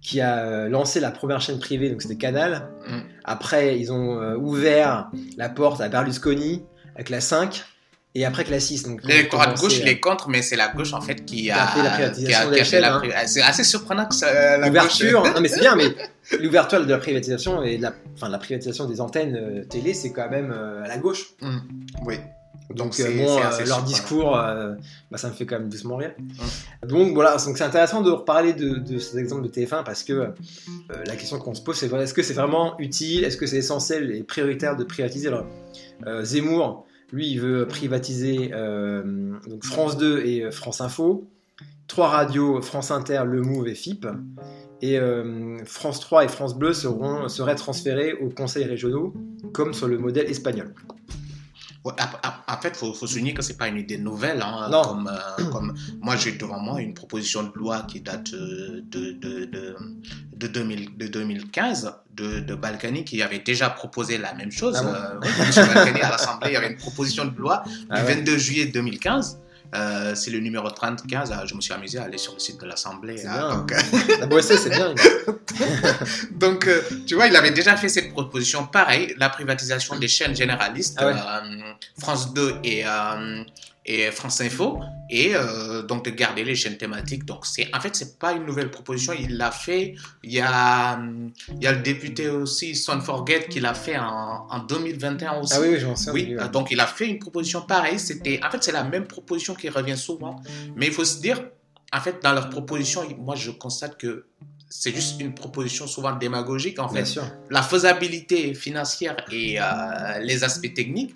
qui 0.01 0.21
a 0.21 0.39
euh, 0.39 0.69
lancé 0.69 1.01
la 1.01 1.11
première 1.11 1.41
chaîne 1.41 1.59
privée, 1.59 1.91
donc 1.91 2.03
c'était 2.03 2.15
Canal. 2.15 2.69
Mm. 2.87 3.01
Après, 3.25 3.81
ils 3.81 3.91
ont 3.91 4.23
euh, 4.23 4.37
ouvert 4.37 5.11
la 5.37 5.49
porte 5.49 5.81
à 5.81 5.89
Berlusconi 5.89 6.63
avec 6.95 7.11
la 7.11 7.21
5 7.21 7.65
et 8.15 8.25
après 8.25 8.45
que 8.45 8.53
la 8.53 8.61
6. 8.61 8.85
Donc, 8.85 9.01
L'électorat 9.03 9.49
de 9.49 9.59
gauche, 9.59 9.81
il 9.81 9.89
est 9.89 9.99
contre, 9.99 10.29
mais 10.29 10.43
c'est 10.43 10.55
la 10.55 10.69
gauche 10.69 10.93
en 10.93 11.01
fait 11.01 11.25
qui 11.25 11.51
a, 11.51 11.67
fait 11.67 11.83
la 11.83 11.91
privatisation 11.91 12.49
a, 12.49 13.21
hein. 13.23 13.27
C'est 13.27 13.43
assez 13.43 13.65
surprenant 13.65 14.07
que 14.07 14.15
ça. 14.15 14.59
L'ouverture, 14.59 15.25
non 15.25 15.41
mais 15.41 15.49
c'est 15.49 15.59
bien, 15.59 15.75
mais 15.75 15.89
l'ouverture 16.41 16.87
de 16.87 16.89
la 16.89 16.99
privatisation 16.99 17.65
et 17.65 17.77
de 17.79 17.83
la, 17.83 17.93
enfin, 18.15 18.29
la 18.29 18.39
privatisation 18.39 18.85
des 18.85 19.01
antennes 19.01 19.35
euh, 19.35 19.65
télé, 19.65 19.95
c'est 19.95 20.13
quand 20.13 20.31
même 20.31 20.53
à 20.53 20.87
la 20.87 20.99
gauche. 20.99 21.25
Mm. 21.41 21.57
Oui. 22.05 22.21
Donc, 22.75 22.99
euh, 22.99 23.17
bon, 23.17 23.39
euh, 23.39 23.65
leur 23.67 23.83
discours, 23.83 24.37
euh, 24.37 24.75
bah, 25.11 25.19
ça 25.19 25.29
me 25.29 25.35
fait 25.35 25.47
quand 25.47 25.59
même 25.59 25.69
doucement 25.69 25.97
rire. 25.97 26.13
Donc 26.87 27.15
voilà, 27.15 27.37
donc 27.37 27.57
c'est 27.57 27.65
intéressant 27.65 28.03
de 28.03 28.11
reparler 28.11 28.55
de, 28.55 28.77
de 28.77 28.99
cet 28.99 29.17
exemple 29.17 29.43
de 29.43 29.49
TF1 29.49 29.85
parce 29.85 30.03
que 30.03 30.31
la 31.07 31.17
question 31.17 31.39
qu'on 31.39 31.55
se 31.55 31.63
pose, 31.63 31.77
c'est 31.77 31.93
est-ce 31.93 32.15
que 32.15 32.23
c'est 32.23 32.35
vraiment 32.35 32.79
utile, 32.79 33.25
est-ce 33.25 33.37
que 33.37 33.47
c'est 33.47 33.59
essentiel 33.59 34.11
et 34.11 34.23
prioritaire 34.23 34.77
de 34.77 34.85
privatiser? 34.85 35.29
Alors, 35.29 35.47
Zemmour, 36.23 36.87
lui, 37.13 37.31
il 37.31 37.41
veut 37.41 37.67
privatiser 37.67 38.49
donc 38.49 39.65
France 39.65 39.97
2 39.97 40.25
et 40.25 40.51
France 40.51 40.81
Info, 40.81 41.29
trois 41.87 42.09
radios, 42.09 42.61
France 42.63 42.91
Inter, 42.91 43.23
Le 43.27 43.43
Move 43.43 43.69
et 43.69 43.75
FIP, 43.75 44.07
et 44.83 44.99
France 45.65 46.01
3 46.01 46.25
et 46.25 46.29
France 46.29 46.57
Bleu 46.59 46.73
seront, 46.73 47.29
seraient 47.29 47.55
transférés 47.55 48.15
aux 48.15 48.29
conseils 48.29 48.65
régionaux, 48.65 49.15
comme 49.53 49.73
sur 49.73 49.87
le 49.87 49.99
modèle 49.99 50.29
espagnol. 50.29 50.75
En 51.93 52.61
fait, 52.61 52.69
il 52.69 52.75
faut, 52.75 52.93
faut, 52.93 53.07
souligner 53.07 53.35
que 53.35 53.43
ce 53.43 53.53
n'est 53.53 53.59
pas 53.59 53.69
une 53.69 53.77
idée 53.77 53.99
nouvelle. 53.99 54.43
Hein, 54.43 54.69
comme, 54.71 55.09
euh, 55.09 55.45
comme, 55.51 55.75
moi, 56.01 56.17
j'ai 56.17 56.33
devant 56.33 56.59
moi 56.59 56.81
une 56.81 56.95
proposition 56.95 57.45
de 57.45 57.53
loi 57.55 57.83
qui 57.83 58.01
date 58.01 58.33
euh, 58.35 58.83
de, 58.91 59.13
de, 59.13 59.45
de, 59.45 59.77
de, 60.35 60.47
2000, 60.47 60.97
de 60.97 61.07
2015 61.07 61.95
de, 62.15 62.41
de, 62.41 62.55
Balkany 62.55 63.05
qui 63.05 63.23
avait 63.23 63.41
déjà 63.41 63.71
proposé 63.71 64.19
la 64.19 64.35
même 64.35 64.51
chose. 64.51 64.77
Ah 64.83 65.13
euh, 65.23 65.75
Balkany 65.75 66.01
à 66.01 66.11
l'Assemblée, 66.11 66.51
il 66.51 66.55
y 66.55 66.57
avait 66.57 66.71
une 66.71 66.79
proposition 66.79 67.25
de 67.27 67.37
loi 67.37 67.63
du 67.67 68.03
22 68.03 68.35
ah 68.35 68.39
juillet 68.39 68.67
2015 68.67 69.41
euh, 69.75 70.15
c'est 70.15 70.31
le 70.31 70.39
numéro 70.41 70.71
35. 70.71 71.13
Ah, 71.15 71.45
je 71.47 71.55
me 71.55 71.61
suis 71.61 71.73
amusé 71.73 71.99
à 71.99 72.05
aller 72.05 72.19
sur 72.19 72.35
le 72.35 72.39
site 72.39 72.61
de 72.61 72.67
l'Assemblée. 72.67 73.27
Hein, 73.27 73.57
donc... 73.57 73.71
La 73.71 74.43
c'est 74.43 74.71
bien. 74.71 74.95
donc, 76.33 76.67
euh, 76.67 76.83
tu 77.07 77.15
vois, 77.15 77.27
il 77.27 77.37
avait 77.37 77.51
déjà 77.51 77.77
fait 77.77 77.89
cette 77.89 78.13
proposition. 78.13 78.67
Pareil, 78.67 79.15
la 79.19 79.29
privatisation 79.29 79.99
des 79.99 80.09
chaînes 80.09 80.37
généralistes, 80.37 80.99
ah 80.99 81.43
euh, 81.45 81.73
France 81.99 82.33
2 82.33 82.57
et, 82.65 82.85
et 83.85 84.11
France 84.11 84.41
Info 84.41 84.81
et 85.11 85.35
euh, 85.35 85.83
donc 85.83 86.05
de 86.05 86.11
garder 86.11 86.45
les 86.45 86.55
chaînes 86.55 86.77
thématiques. 86.77 87.25
Donc 87.25 87.47
c'est 87.47 87.75
en 87.75 87.81
fait 87.81 87.95
c'est 87.95 88.19
pas 88.19 88.33
une 88.33 88.45
nouvelle 88.45 88.71
proposition, 88.71 89.13
il 89.19 89.37
l'a 89.37 89.51
fait. 89.51 89.95
Il 90.23 90.33
y 90.33 90.41
a 90.41 91.01
il 91.55 91.63
y 91.63 91.67
a 91.67 91.73
le 91.73 91.83
député 91.83 92.29
aussi 92.29 92.75
Son 92.75 93.01
Forget 93.01 93.47
qui 93.49 93.61
l'a 93.61 93.75
fait 93.75 93.99
en, 93.99 94.47
en, 94.51 94.59
2021 94.61 95.41
aussi. 95.41 95.55
Ah 95.57 95.61
oui, 95.61 95.69
oui 95.73 95.81
j'en 95.81 95.97
sais. 95.97 96.11
Oui, 96.11 96.37
donc 96.53 96.71
il 96.71 96.81
a 96.81 96.87
fait 96.87 97.09
une 97.09 97.19
proposition 97.19 97.63
pareille. 97.63 97.99
C'était 97.99 98.41
en 98.45 98.51
fait 98.51 98.63
c'est 98.63 98.73
la 98.73 98.85
même 98.85 99.07
proposition 99.07 99.55
qui 99.55 99.69
revient 99.69 99.97
souvent, 99.97 100.41
mais 100.75 100.87
il 100.87 100.93
faut 100.93 101.05
se 101.05 101.21
dire 101.21 101.43
en 101.93 102.01
fait 102.01 102.23
dans 102.23 102.33
leur 102.33 102.51
proposition, 102.51 103.03
moi 103.19 103.37
je 103.37 103.51
constate 103.51 103.97
que 103.97 104.27
c'est 104.69 104.95
juste 104.95 105.21
une 105.21 105.35
proposition 105.35 105.87
souvent 105.87 106.15
démagogique 106.17 106.79
en 106.79 106.89
fait. 106.89 106.95
Bien 106.95 107.05
sûr. 107.05 107.25
La 107.51 107.63
faisabilité 107.63 108.55
financière 108.55 109.17
et 109.31 109.61
euh, 109.61 110.19
les 110.21 110.45
aspects 110.45 110.73
techniques 110.75 111.15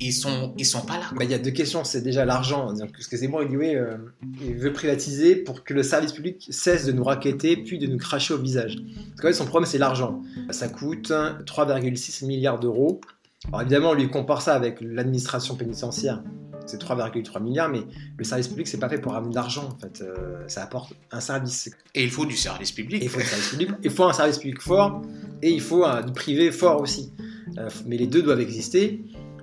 ils 0.00 0.12
sont 0.12 0.54
ils 0.56 0.66
sont 0.66 0.82
pas 0.82 0.98
là. 0.98 1.06
Bah, 1.14 1.24
il 1.24 1.30
y 1.30 1.34
a 1.34 1.38
deux 1.38 1.50
questions, 1.50 1.84
c'est 1.84 2.02
déjà 2.02 2.24
l'argent. 2.24 2.72
Parce 2.92 3.06
que 3.06 3.16
c'est 3.16 3.28
bon, 3.28 3.42
il 3.42 3.48
dit 3.48 3.56
oui, 3.56 3.74
euh, 3.74 3.96
il 4.40 4.54
veut 4.54 4.72
privatiser 4.72 5.36
pour 5.36 5.64
que 5.64 5.74
le 5.74 5.82
service 5.82 6.12
public 6.12 6.46
cesse 6.50 6.86
de 6.86 6.92
nous 6.92 7.04
raqueter 7.04 7.56
puis 7.56 7.78
de 7.78 7.86
nous 7.86 7.98
cracher 7.98 8.34
au 8.34 8.38
visage. 8.38 8.76
Parce 9.16 9.22
que 9.22 9.32
son 9.32 9.46
problème 9.46 9.68
c'est 9.68 9.78
l'argent. 9.78 10.22
Ça 10.50 10.68
coûte 10.68 11.10
3,6 11.10 12.26
milliards 12.26 12.60
d'euros. 12.60 13.00
Alors 13.48 13.62
évidemment, 13.62 13.90
on 13.90 13.94
lui 13.94 14.08
compare 14.08 14.42
ça 14.42 14.54
avec 14.54 14.78
l'administration 14.80 15.56
pénitentiaire 15.56 16.22
c'est 16.68 16.82
3,3 16.82 17.42
milliards, 17.42 17.68
mais 17.68 17.82
le 18.16 18.24
service 18.24 18.48
public, 18.48 18.68
c'est 18.68 18.78
pas 18.78 18.88
fait 18.88 18.98
pour 18.98 19.12
ramener 19.12 19.32
d'argent, 19.32 19.68
en 19.74 19.78
fait. 19.78 20.02
Euh, 20.02 20.44
ça 20.48 20.62
apporte 20.62 20.92
un 21.10 21.20
service. 21.20 21.70
Et 21.94 22.04
il 22.04 22.10
faut 22.10 22.26
du 22.26 22.36
service 22.36 22.72
public. 22.72 23.02
Il 23.02 23.08
faut, 23.08 23.20
service 23.20 23.48
public. 23.48 23.70
il 23.82 23.90
faut 23.90 24.04
un 24.04 24.12
service 24.12 24.38
public 24.38 24.60
fort, 24.60 25.02
et 25.42 25.50
il 25.50 25.60
faut 25.60 25.84
un, 25.84 26.02
du 26.02 26.12
privé 26.12 26.52
fort 26.52 26.80
aussi. 26.80 27.12
Euh, 27.56 27.68
mais 27.86 27.96
les 27.96 28.06
deux 28.06 28.22
doivent 28.22 28.40
exister. 28.40 29.00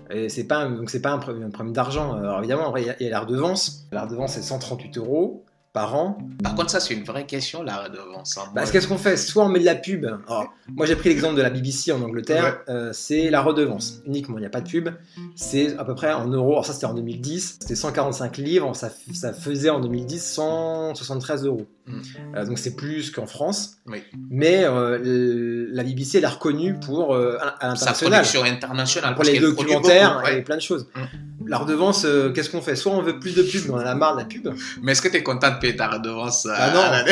Et 0.09 0.29
c'est 0.29 0.45
pas, 0.45 0.67
donc 0.67 0.89
c'est 0.89 1.01
pas 1.01 1.11
un 1.11 1.17
problème, 1.17 1.51
d'argent. 1.71 2.13
Alors 2.13 2.39
évidemment, 2.39 2.75
il 2.77 2.85
y 2.85 2.89
a, 2.89 2.95
il 2.99 3.03
y 3.05 3.07
a 3.07 3.11
la 3.11 3.19
redevance. 3.21 3.87
La 3.91 4.03
redevance, 4.03 4.33
c'est 4.33 4.41
138 4.41 4.97
euros 4.97 5.44
par 5.75 5.93
an. 5.93 6.17
Par 6.41 6.55
contre, 6.55 6.69
ça, 6.71 6.79
c'est 6.79 6.93
une 6.93 7.03
vraie 7.03 7.25
question, 7.25 7.61
la 7.61 7.83
redevance. 7.83 8.37
hein. 8.37 8.43
Bah, 8.55 8.61
Moi, 8.61 8.71
qu'est-ce 8.71 8.87
qu'on 8.87 8.97
fait? 8.97 9.17
Soit 9.17 9.43
on 9.43 9.49
met 9.49 9.59
de 9.59 9.65
la 9.65 9.75
pub. 9.75 10.05
Alors, 10.05 10.53
moi, 10.69 10.85
j'ai 10.85 10.95
pris 10.95 11.09
l'exemple 11.09 11.35
de 11.35 11.41
la 11.41 11.49
BBC 11.49 11.91
en 11.91 12.01
Angleterre. 12.01 12.61
euh, 12.69 12.91
c'est 12.93 13.29
la 13.29 13.41
redevance 13.41 13.99
uniquement. 14.05 14.37
Il 14.37 14.41
n'y 14.41 14.47
a 14.47 14.49
pas 14.49 14.61
de 14.61 14.69
pub. 14.69 14.87
C'est 15.35 15.77
à 15.77 15.83
peu 15.83 15.93
près 15.93 16.13
en 16.13 16.27
euros. 16.29 16.53
Alors 16.53 16.65
ça, 16.65 16.71
c'était 16.71 16.85
en 16.85 16.93
2010. 16.93 17.57
C'était 17.59 17.75
145 17.75 18.37
livres. 18.37 18.73
Ça, 18.73 18.89
ça 19.13 19.33
faisait 19.33 19.69
en 19.69 19.81
2010 19.81 20.23
173 20.23 21.45
euros. 21.45 21.67
Mm. 21.87 21.99
Euh, 22.37 22.45
donc 22.45 22.57
c'est 22.57 22.75
plus 22.77 23.11
qu'en 23.11 23.27
France. 23.27 23.77
Oui. 23.85 24.01
Mais 24.31 24.63
euh, 24.63 25.67
la 25.71 25.83
BBC, 25.83 26.19
elle 26.19 26.23
est 26.23 26.27
reconnue 26.27 26.79
pour 26.79 27.15
à 27.17 27.19
sa 27.19 27.57
l'international. 27.67 28.11
production 28.21 28.43
internationale. 28.43 29.13
Pour 29.13 29.23
parce 29.23 29.29
les 29.29 29.39
documentaires 29.39 30.13
beaucoup, 30.13 30.25
ouais. 30.25 30.39
et 30.39 30.41
plein 30.41 30.55
de 30.55 30.61
choses. 30.61 30.87
Mm. 30.95 30.99
La 31.47 31.57
redevance, 31.59 32.03
euh, 32.05 32.31
qu'est-ce 32.31 32.49
qu'on 32.49 32.61
fait? 32.61 32.75
Soit 32.75 32.91
on 32.93 33.01
veut 33.01 33.19
plus 33.19 33.35
de 33.35 33.43
pub, 33.43 33.61
mais 33.65 33.71
on 33.71 33.75
en 33.75 33.79
a 33.79 33.95
marre 33.95 34.15
de 34.15 34.19
la 34.21 34.25
pub. 34.25 34.47
Mais 34.81 34.91
est-ce 34.93 35.01
que 35.01 35.07
tu 35.07 35.17
es 35.17 35.23
content 35.23 35.51
de 35.51 35.57
payer 35.59 35.75
ta 35.75 35.87
redevance 35.89 36.45
euh, 36.45 36.53
Ah 36.55 36.71
non. 36.71 36.79
à 36.81 37.03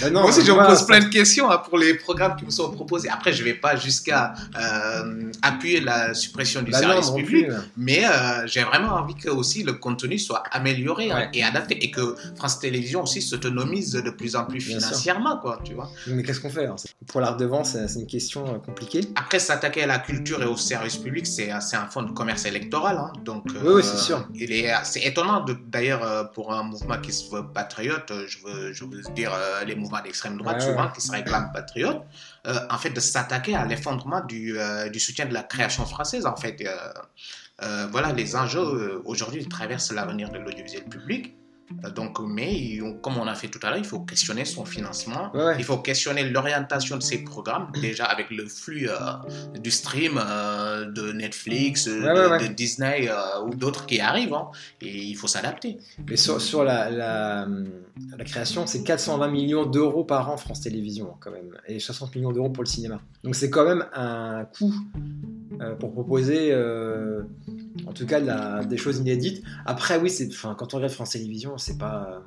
Bah 0.00 0.10
non, 0.10 0.20
Moi 0.22 0.30
aussi, 0.30 0.44
je 0.44 0.52
me 0.52 0.66
pose 0.66 0.86
plein 0.86 1.00
de 1.00 1.06
questions 1.08 1.50
hein, 1.50 1.58
pour 1.58 1.78
les 1.78 1.94
programmes 1.94 2.36
qui 2.36 2.44
me 2.44 2.50
sont 2.50 2.70
proposés. 2.70 3.08
Après, 3.08 3.32
je 3.32 3.42
vais 3.42 3.54
pas 3.54 3.76
jusqu'à 3.76 4.34
euh, 4.58 5.30
appuyer 5.42 5.80
la 5.80 6.14
suppression 6.14 6.62
du 6.62 6.70
Bah 6.70 6.78
service 6.78 7.08
non 7.10 7.16
public, 7.16 7.46
plus. 7.46 7.54
mais 7.76 8.04
euh, 8.04 8.46
j'ai 8.46 8.62
vraiment 8.62 8.94
envie 8.94 9.14
que 9.14 9.28
aussi 9.30 9.62
le 9.62 9.72
contenu 9.74 10.18
soit 10.18 10.42
amélioré 10.52 11.10
hein, 11.10 11.28
et 11.32 11.42
adapté 11.42 11.82
et 11.84 11.90
que 11.90 12.14
France 12.36 12.58
Télévisions 12.60 13.02
aussi 13.02 13.22
s'autonomise 13.22 13.92
de 13.92 14.10
plus 14.10 14.36
en 14.36 14.44
plus 14.44 14.60
financièrement, 14.60 15.38
quoi, 15.38 15.60
tu 15.64 15.74
vois. 15.74 15.90
Mais 16.06 16.22
qu'est-ce 16.22 16.40
qu'on 16.40 16.50
fait 16.50 16.64
alors? 16.64 16.76
Pour 17.08 17.20
la 17.20 17.30
redevance, 17.32 17.76
c'est 17.88 18.00
une 18.00 18.06
question 18.06 18.60
compliquée. 18.60 19.00
Après, 19.16 19.38
s'attaquer 19.38 19.82
à 19.82 19.86
la 19.86 19.98
culture 19.98 20.42
et 20.42 20.46
au 20.46 20.56
service 20.56 20.96
public, 20.96 21.26
c'est 21.26 21.50
c'est 21.60 21.76
un 21.76 21.86
fonds 21.86 22.02
de 22.02 22.12
commerce 22.12 22.44
électoral. 22.44 22.96
hein. 22.98 23.12
Donc, 23.24 23.39
Oui, 23.46 23.72
oui, 23.76 23.82
c'est 23.82 23.96
sûr. 23.96 24.26
Il 24.34 24.52
est, 24.52 24.72
c'est 24.84 25.02
étonnant 25.02 25.44
d'ailleurs 25.66 26.02
euh, 26.02 26.24
pour 26.24 26.52
un 26.52 26.62
mouvement 26.62 26.98
qui 26.98 27.12
se 27.12 27.30
veut 27.30 27.46
patriote, 27.52 28.10
euh, 28.10 28.26
je 28.28 28.38
veux, 28.44 28.72
je 28.72 28.84
veux 28.84 29.02
dire 29.14 29.32
euh, 29.34 29.64
les 29.64 29.74
mouvements 29.74 30.02
d'extrême 30.02 30.36
droite 30.36 30.60
souvent 30.60 30.84
ouais. 30.84 30.92
qui 30.94 31.00
se 31.00 31.12
réclament 31.12 31.50
patriotes, 31.52 32.02
euh, 32.46 32.54
en 32.70 32.78
fait 32.78 32.90
de 32.90 33.00
s'attaquer 33.00 33.54
à 33.54 33.64
l'effondrement 33.64 34.22
du, 34.24 34.58
euh, 34.58 34.88
du 34.88 35.00
soutien 35.00 35.26
de 35.26 35.34
la 35.34 35.42
création 35.42 35.84
française. 35.86 36.26
En 36.26 36.36
fait, 36.36 36.56
Euh, 36.60 36.92
euh, 37.62 37.86
voilà, 37.90 38.12
les 38.12 38.36
enjeux 38.36 38.60
euh, 38.60 39.02
aujourd'hui 39.04 39.46
traversent 39.46 39.92
l'avenir 39.92 40.30
de 40.30 40.38
l'audiovisuel 40.38 40.84
public. 40.84 41.36
Donc, 41.94 42.18
mais 42.20 42.78
comme 43.02 43.16
on 43.18 43.26
a 43.26 43.34
fait 43.34 43.48
tout 43.48 43.60
à 43.62 43.70
l'heure, 43.70 43.78
il 43.78 43.84
faut 43.84 44.00
questionner 44.00 44.44
son 44.44 44.64
financement. 44.64 45.30
Ouais. 45.34 45.54
Il 45.58 45.64
faut 45.64 45.78
questionner 45.78 46.28
l'orientation 46.28 46.96
de 46.96 47.02
ces 47.02 47.18
programmes, 47.24 47.68
déjà 47.80 48.04
avec 48.04 48.30
le 48.30 48.46
flux 48.46 48.88
euh, 48.88 48.94
du 49.58 49.70
stream 49.70 50.18
euh, 50.20 50.86
de 50.90 51.12
Netflix, 51.12 51.86
euh, 51.86 52.00
Ouais, 52.00 52.14
de, 52.14 52.20
ouais, 52.20 52.30
ouais. 52.32 52.48
de 52.48 52.52
Disney 52.54 53.08
euh, 53.08 53.44
ou 53.46 53.54
d'autres 53.54 53.86
qui 53.86 54.00
arrivent. 54.00 54.34
hein. 54.34 54.48
et 54.80 54.96
il 55.04 55.14
faut 55.16 55.28
s'adapter. 55.28 55.78
Mais 56.08 56.16
sur, 56.16 56.40
sur 56.40 56.64
la, 56.64 56.90
la, 56.90 57.46
la 58.18 58.24
création, 58.24 58.66
c'est 58.66 58.82
420 58.82 59.28
millions 59.28 59.64
d'euros 59.66 60.04
par 60.04 60.28
an 60.30 60.36
France 60.36 60.60
Télévisions, 60.62 61.14
quand 61.20 61.30
même, 61.30 61.56
et 61.68 61.78
60 61.78 62.14
millions 62.16 62.32
d'euros 62.32 62.50
pour 62.50 62.64
le 62.64 62.68
cinéma. 62.68 63.00
Donc 63.22 63.34
c'est 63.36 63.48
quand 63.50 63.64
même 63.64 63.84
un 63.94 64.44
coût 64.44 64.74
pour 65.78 65.92
proposer, 65.92 66.52
en 67.86 67.92
tout 67.92 68.06
cas, 68.06 68.64
des 68.64 68.76
choses 68.76 68.98
inédites. 68.98 69.42
Après, 69.64 69.98
oui, 69.98 70.10
c'est, 70.10 70.28
quand 70.28 70.74
on 70.74 70.76
regarde 70.76 70.92
France 70.92 71.10
Télévisions, 71.10 71.58
c'est 71.58 71.78
pas. 71.78 72.22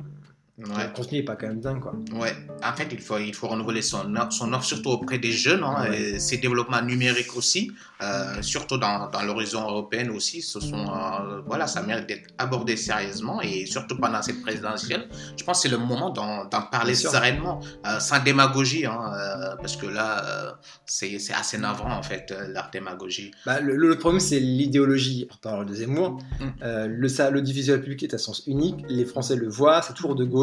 Ouais. 0.59 0.65
Le 0.87 0.93
contenu 0.93 1.17
est 1.17 1.23
pas 1.23 1.35
quand 1.35 1.47
même 1.47 1.59
dingue, 1.61 1.79
quoi. 1.81 1.93
Ouais, 2.13 2.31
en 2.63 2.73
fait, 2.75 2.87
il 2.91 2.99
faut, 3.01 3.17
il 3.17 3.33
faut 3.33 3.47
renouveler 3.47 3.81
son, 3.81 4.13
offre- 4.13 4.31
son 4.31 4.53
offre, 4.53 4.63
surtout 4.65 4.89
auprès 4.91 5.17
des 5.17 5.31
jeunes, 5.31 5.63
hein, 5.63 5.87
Ouais. 5.89 5.99
et 5.99 6.19
ses 6.19 6.37
développements 6.37 6.81
numériques 6.83 7.35
aussi, 7.35 7.71
euh, 8.03 8.39
surtout 8.43 8.77
dans, 8.77 9.09
dans 9.09 9.23
l'horizon 9.23 9.61
européenne 9.63 10.11
aussi. 10.11 10.43
Ce 10.43 10.59
sont, 10.59 10.85
euh, 10.87 11.41
voilà, 11.47 11.65
ça 11.65 11.81
mérite 11.81 12.05
d'être 12.07 12.29
abordé 12.37 12.77
sérieusement 12.77 13.41
et 13.41 13.65
surtout 13.65 13.97
pendant 13.97 14.21
cette 14.21 14.43
présidentielle. 14.43 15.07
Je 15.35 15.43
pense 15.43 15.57
que 15.63 15.69
c'est 15.69 15.75
le 15.75 15.79
moment 15.83 16.11
d'en 16.11 16.45
parler 16.71 16.93
sereinement, 16.93 17.59
euh, 17.87 17.99
sans 17.99 18.21
démagogie, 18.23 18.85
hein, 18.85 19.11
parce 19.59 19.75
que 19.75 19.87
là, 19.87 20.59
c'est 20.85 21.17
c'est 21.17 21.33
assez 21.33 21.57
navrant 21.57 21.97
en 21.97 22.03
fait, 22.03 22.31
la 22.49 22.69
démagogie. 22.71 23.31
Bah, 23.47 23.59
le, 23.59 23.75
le 23.75 23.97
problème, 23.97 24.19
c'est 24.19 24.39
l'idéologie. 24.39 25.27
On 25.33 25.37
parle 25.37 25.65
de 25.65 25.73
Zemmour. 25.73 26.19
Mm. 26.39 26.65
Le, 26.85 27.07
ça, 27.07 27.31
le 27.31 27.41
diffusion 27.41 27.79
public 27.79 28.03
est 28.03 28.13
à 28.13 28.19
sens 28.19 28.43
unique. 28.45 28.85
Les 28.87 29.05
Français 29.05 29.35
le 29.35 29.49
voient. 29.49 29.81
C'est 29.81 29.93
toujours 29.93 30.13
de 30.13 30.25
gauche. 30.25 30.42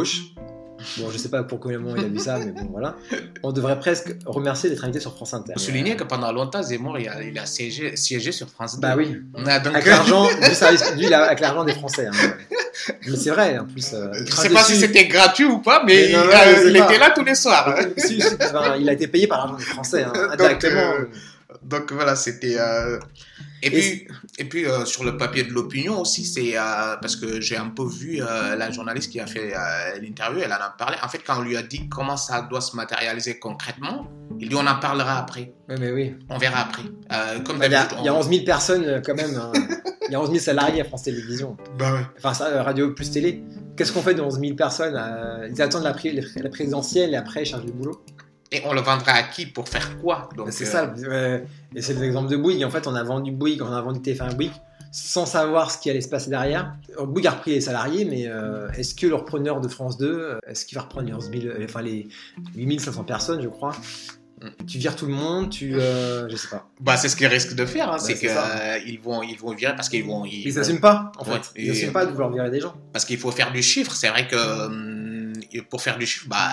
Bon, 0.97 1.11
je 1.11 1.19
sais 1.19 1.29
pas 1.29 1.43
pourquoi 1.43 1.73
il 1.75 1.77
a 1.77 2.09
vu 2.09 2.19
ça, 2.19 2.39
mais 2.39 2.53
bon, 2.53 2.69
voilà. 2.73 2.97
On 3.43 3.53
devrait 3.53 3.79
presque 3.79 4.17
remercier 4.25 4.71
d'être 4.71 4.83
invité 4.83 4.99
sur 4.99 5.15
France 5.15 5.35
Inter. 5.35 5.53
Souligner 5.57 5.95
que 5.95 6.05
pendant 6.05 6.33
longtemps, 6.33 6.63
Zemmour, 6.63 6.99
il 6.99 7.07
a, 7.07 7.23
il 7.23 7.39
a 7.39 7.45
siégé, 7.45 7.97
siégé 7.97 8.33
sur 8.33 8.49
France 8.49 8.77
2. 8.77 8.81
Bah 8.81 8.95
oui. 8.97 9.15
Ah, 9.47 9.61
donc, 9.61 9.75
Avec 9.75 9.87
l'argent 9.87 10.27
du 10.43 10.55
service 10.55 10.83
a- 11.13 11.25
avec 11.27 11.41
l'argent 11.41 11.65
des 11.65 11.75
Français. 11.75 12.07
hein. 12.07 12.33
Mais 13.07 13.17
c'est 13.17 13.29
vrai, 13.29 13.59
en 13.59 13.67
plus. 13.67 13.93
euh, 13.93 14.11
Je 14.27 14.33
sais 14.35 14.49
pas 14.49 14.63
dessus. 14.63 14.73
si 14.77 14.81
c'était 14.81 15.07
gratuit 15.07 15.45
ou 15.45 15.59
pas, 15.59 15.83
mais, 15.87 16.09
Mais 16.13 16.13
non, 16.17 16.25
il, 16.67 16.77
a- 16.81 16.85
était 16.87 16.99
là 16.99 17.11
tous 17.15 17.25
les 17.25 17.35
soirs. 17.35 17.75
Si, 17.99 18.19
si, 18.23 18.35
enfin, 18.43 18.77
il 18.81 18.89
a 18.89 18.95
été 18.95 19.07
payé 19.07 19.27
par 19.27 19.39
l'argent 19.39 19.57
des 19.57 19.65
Français, 19.65 20.05
hein, 20.05 20.13
Donc, 20.15 20.33
indirectement. 20.33 20.81
euh, 20.99 21.05
Donc 21.63 21.93
voilà, 21.93 22.17
c'était. 22.17 22.57
euh, 22.59 22.99
Et, 23.63 23.67
Et 23.67 23.71
puis, 23.71 24.09
et 24.39 24.45
puis 24.47 24.65
euh, 24.67 24.87
sur 24.87 25.05
le 25.05 25.19
papier 25.19 25.45
de 25.45 25.53
l'opinion 25.53 26.01
aussi, 26.01 26.25
c'est 26.25 26.57
euh, 26.57 26.97
parce 27.03 27.17
que 27.17 27.41
j'ai 27.43 27.57
un 27.59 27.69
peu 27.69 27.87
vu 27.87 28.21
euh, 28.23 28.57
la 28.57 28.71
journaliste 28.71 29.13
qui 29.13 29.21
a 29.21 29.27
fait 29.27 29.53
euh, 29.55 29.99
l'interview, 30.01 30.41
elle 30.43 30.53
en 30.53 30.57
a 30.65 30.71
parlé. 30.77 30.97
En 31.03 31.09
fait, 31.09 31.19
quand 31.27 31.39
on 31.39 31.43
lui 31.43 31.57
a 31.59 31.63
dit 31.63 31.87
comment 31.91 32.17
ça 32.17 32.41
doit 32.51 32.63
se 32.63 32.75
matérialiser 32.75 33.39
concrètement, 33.39 34.09
il 34.39 34.49
dit 34.49 34.55
on 34.55 34.67
en 34.67 34.79
parlera 34.81 35.19
après, 35.19 35.53
Ouais, 35.69 35.77
mais 35.79 35.91
oui. 35.93 36.15
on 36.31 36.39
verra 36.39 36.61
après. 36.63 36.83
Euh, 37.13 37.41
comme 37.41 37.59
Bah, 37.59 37.67
il, 37.67 37.73
y 37.73 37.75
a, 37.75 37.89
il 37.99 38.05
y 38.07 38.09
a 38.09 38.15
on- 38.15 38.21
11 38.21 38.29
000 38.31 38.45
personnes 38.45 39.03
quand 39.05 39.15
même. 39.15 39.37
hein. 39.37 39.53
Il 40.09 40.15
y 40.15 40.17
a 40.17 40.21
11 40.21 40.29
000 40.31 40.41
salariés 40.41 40.81
à 40.81 40.85
France 40.85 41.05
Télévisions. 41.05 41.57
Bah 41.79 41.93
ouais. 41.93 42.01
Enfin, 42.19 42.35
ça, 42.35 42.65
radio 42.65 42.91
plus 42.93 43.13
télé. 43.13 43.45
Qu'est-ce 43.77 43.93
qu'on 43.93 44.03
fait 44.03 44.15
de 44.15 44.21
11 44.21 44.41
000 44.41 44.57
personnes 44.57 44.97
euh, 44.99 45.47
Ils 45.49 45.63
attendent 45.63 45.85
la, 45.85 45.93
présidentielle 46.51 47.13
et 47.13 47.17
après 47.17 47.43
ils 47.43 47.47
chargent 47.47 47.67
le 47.67 47.71
boulot. 47.71 48.05
Et 48.53 48.63
on 48.65 48.73
le 48.73 48.81
vendra 48.81 49.13
à 49.13 49.23
qui 49.23 49.47
pour 49.47 49.69
faire 49.69 49.99
quoi 50.01 50.29
c'est 50.51 50.67
euh, 50.67 51.39
ça. 51.39 51.45
et 51.75 51.83
c'est 51.83 51.95
l'exemple 51.95 52.29
de 52.29 52.37
Bouygues. 52.37 52.65
En 52.65 52.71
fait, 52.71 52.87
on 52.87 52.95
a 52.95 53.03
vendu 53.05 53.31
Bouygues, 53.31 53.63
on 53.63 53.73
a 53.73 53.81
vendu 53.81 54.01
TF1 54.01 54.35
Bouygues 54.35 54.51
sans 54.93 55.25
savoir 55.25 55.71
ce 55.71 55.79
qui 55.79 55.89
allait 55.89 56.01
se 56.01 56.09
passer 56.09 56.31
derrière. 56.31 56.75
Bouygues 57.01 57.29
a 57.29 57.31
repris 57.31 57.53
les 57.53 57.61
salariés, 57.61 58.05
mais 58.05 58.27
euh, 58.27 58.69
est-ce 58.73 58.97
que 58.97 59.07
le 59.07 59.15
repreneur 59.15 59.61
de 59.61 59.69
France 59.69 59.97
2, 59.99 60.07
euh, 60.09 60.39
est-ce 60.49 60.67
qu'il 60.67 60.77
va 60.77 60.83
reprendre 60.83 61.07
les 61.07 61.15
11 61.15 61.31
000, 61.31 61.45
euh, 61.47 61.65
enfin 61.65 61.81
les 61.83 62.09
8500 62.57 63.05
personnes, 63.05 63.41
je 63.41 63.49
crois? 63.49 63.73
Tu 64.67 64.79
vires 64.79 64.97
tout 64.97 65.05
le 65.07 65.13
monde, 65.13 65.51
tu, 65.51 65.75
euh, 65.79 66.27
je 66.31 66.35
sais 66.35 66.49
pas. 66.49 66.67
Bah, 66.81 66.97
c'est 66.97 67.11
ce 67.11 67.15
qu'ils 67.15 67.27
risquent 67.27 67.55
de 67.55 67.67
faire, 67.67 67.93
hein, 67.93 67.99
c'est 67.99 68.17
c'est 68.17 68.29
ça. 68.29 68.47
euh, 68.57 68.79
vont, 69.03 69.23
ils 69.23 69.39
vont 69.39 69.55
virer 69.55 69.77
parce 69.77 69.91
qu'ils 69.91 70.05
vont, 70.07 70.25
ils 70.25 70.51
s'assument 70.53 70.81
pas, 70.81 71.13
en 71.19 71.25
Ouais, 71.31 71.35
fait. 71.35 71.61
Ils 71.63 71.75
s'assument 71.75 71.93
pas 71.93 72.07
de 72.07 72.11
vouloir 72.13 72.33
virer 72.33 72.51
des 72.51 72.59
gens. 72.61 72.75
parce 72.93 73.05
qu'il 73.05 73.19
faut 73.19 73.31
faire 73.31 73.53
du 73.53 73.63
chiffre. 73.63 73.95
C'est 73.95 74.09
vrai 74.09 74.27
que 74.27 74.37
pour 75.71 75.81
faire 75.83 75.99
du 75.99 76.07
chiffre, 76.07 76.27
bah, 76.29 76.49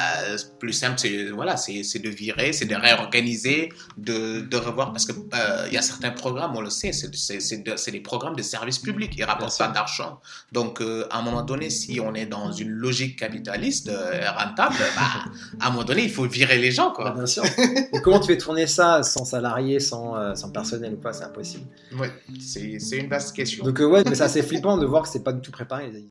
plus 0.60 0.74
simple, 0.74 0.98
c'est 1.00 1.30
voilà, 1.32 1.58
c'est 1.58 1.84
c'est 1.84 2.00
de 2.00 2.10
virer, 2.10 2.54
c'est 2.54 2.66
de 2.66 2.76
réorganiser, 2.76 3.70
de, 3.98 4.42
de 4.42 4.58
revoir. 4.58 4.92
Parce 4.92 5.06
que 5.06 5.12
euh, 5.14 5.66
il 5.68 5.74
y 5.74 5.78
a 5.78 5.82
certains 5.82 6.12
programmes, 6.12 6.56
on 6.56 6.62
le 6.62 6.70
sait, 6.70 6.92
c'est 6.94 7.14
c'est- 7.16 7.40
c'est 7.40 7.58
de- 7.64 7.76
c'est 7.76 7.92
des 7.92 8.00
programmes 8.02 8.36
de 8.36 8.42
service 8.42 8.80
public, 8.80 9.12
ils 9.18 9.24
rapportent 9.24 9.58
pas 9.58 9.68
d'argent. 9.68 10.20
Donc, 10.52 10.82
euh, 10.82 11.06
à 11.12 11.20
un 11.20 11.22
moment 11.22 11.44
donné, 11.44 11.70
si 11.70 12.00
on 12.00 12.14
est 12.14 12.26
dans 12.26 12.52
une 12.52 12.70
logique 12.70 13.18
capitaliste 13.20 13.90
euh, 13.90 14.30
rentable, 14.32 14.76
bah, 14.96 15.32
à 15.60 15.68
un 15.68 15.70
moment 15.72 15.84
donné, 15.84 16.04
il 16.04 16.12
faut 16.12 16.26
virer 16.28 16.58
les 16.58 16.72
gens, 16.72 16.88
Bah, 16.90 16.94
quoi. 16.96 17.12
bien 17.12 17.26
sûr. 17.26 17.44
Et 17.46 18.02
comment 18.04 18.20
tu 18.20 18.28
fais 18.28 18.38
tourner 18.38 18.68
ça 18.68 19.04
sans 19.04 19.26
salariés, 19.26 19.80
sans, 19.80 20.16
euh, 20.16 20.36
sans 20.36 20.50
personnel 20.52 20.94
ou 20.94 20.98
pas 20.98 21.14
C'est 21.14 21.24
impossible. 21.26 21.66
Ouais, 22.00 22.12
c'est 22.40 22.80
c'est 22.80 22.98
une 22.98 23.10
vaste 23.10 23.36
question. 23.36 23.64
Donc, 23.66 23.80
euh, 23.80 23.86
ouais, 23.86 24.04
mais 24.08 24.16
c'est 24.16 24.24
assez 24.24 24.44
flippant 24.44 24.78
de 24.78 24.86
voir 24.86 25.04
que 25.04 25.10
c'est 25.10 25.24
pas 25.24 25.34
du 25.34 25.42
tout 25.42 25.52
préparé. 25.52 25.90
les- 25.92 26.10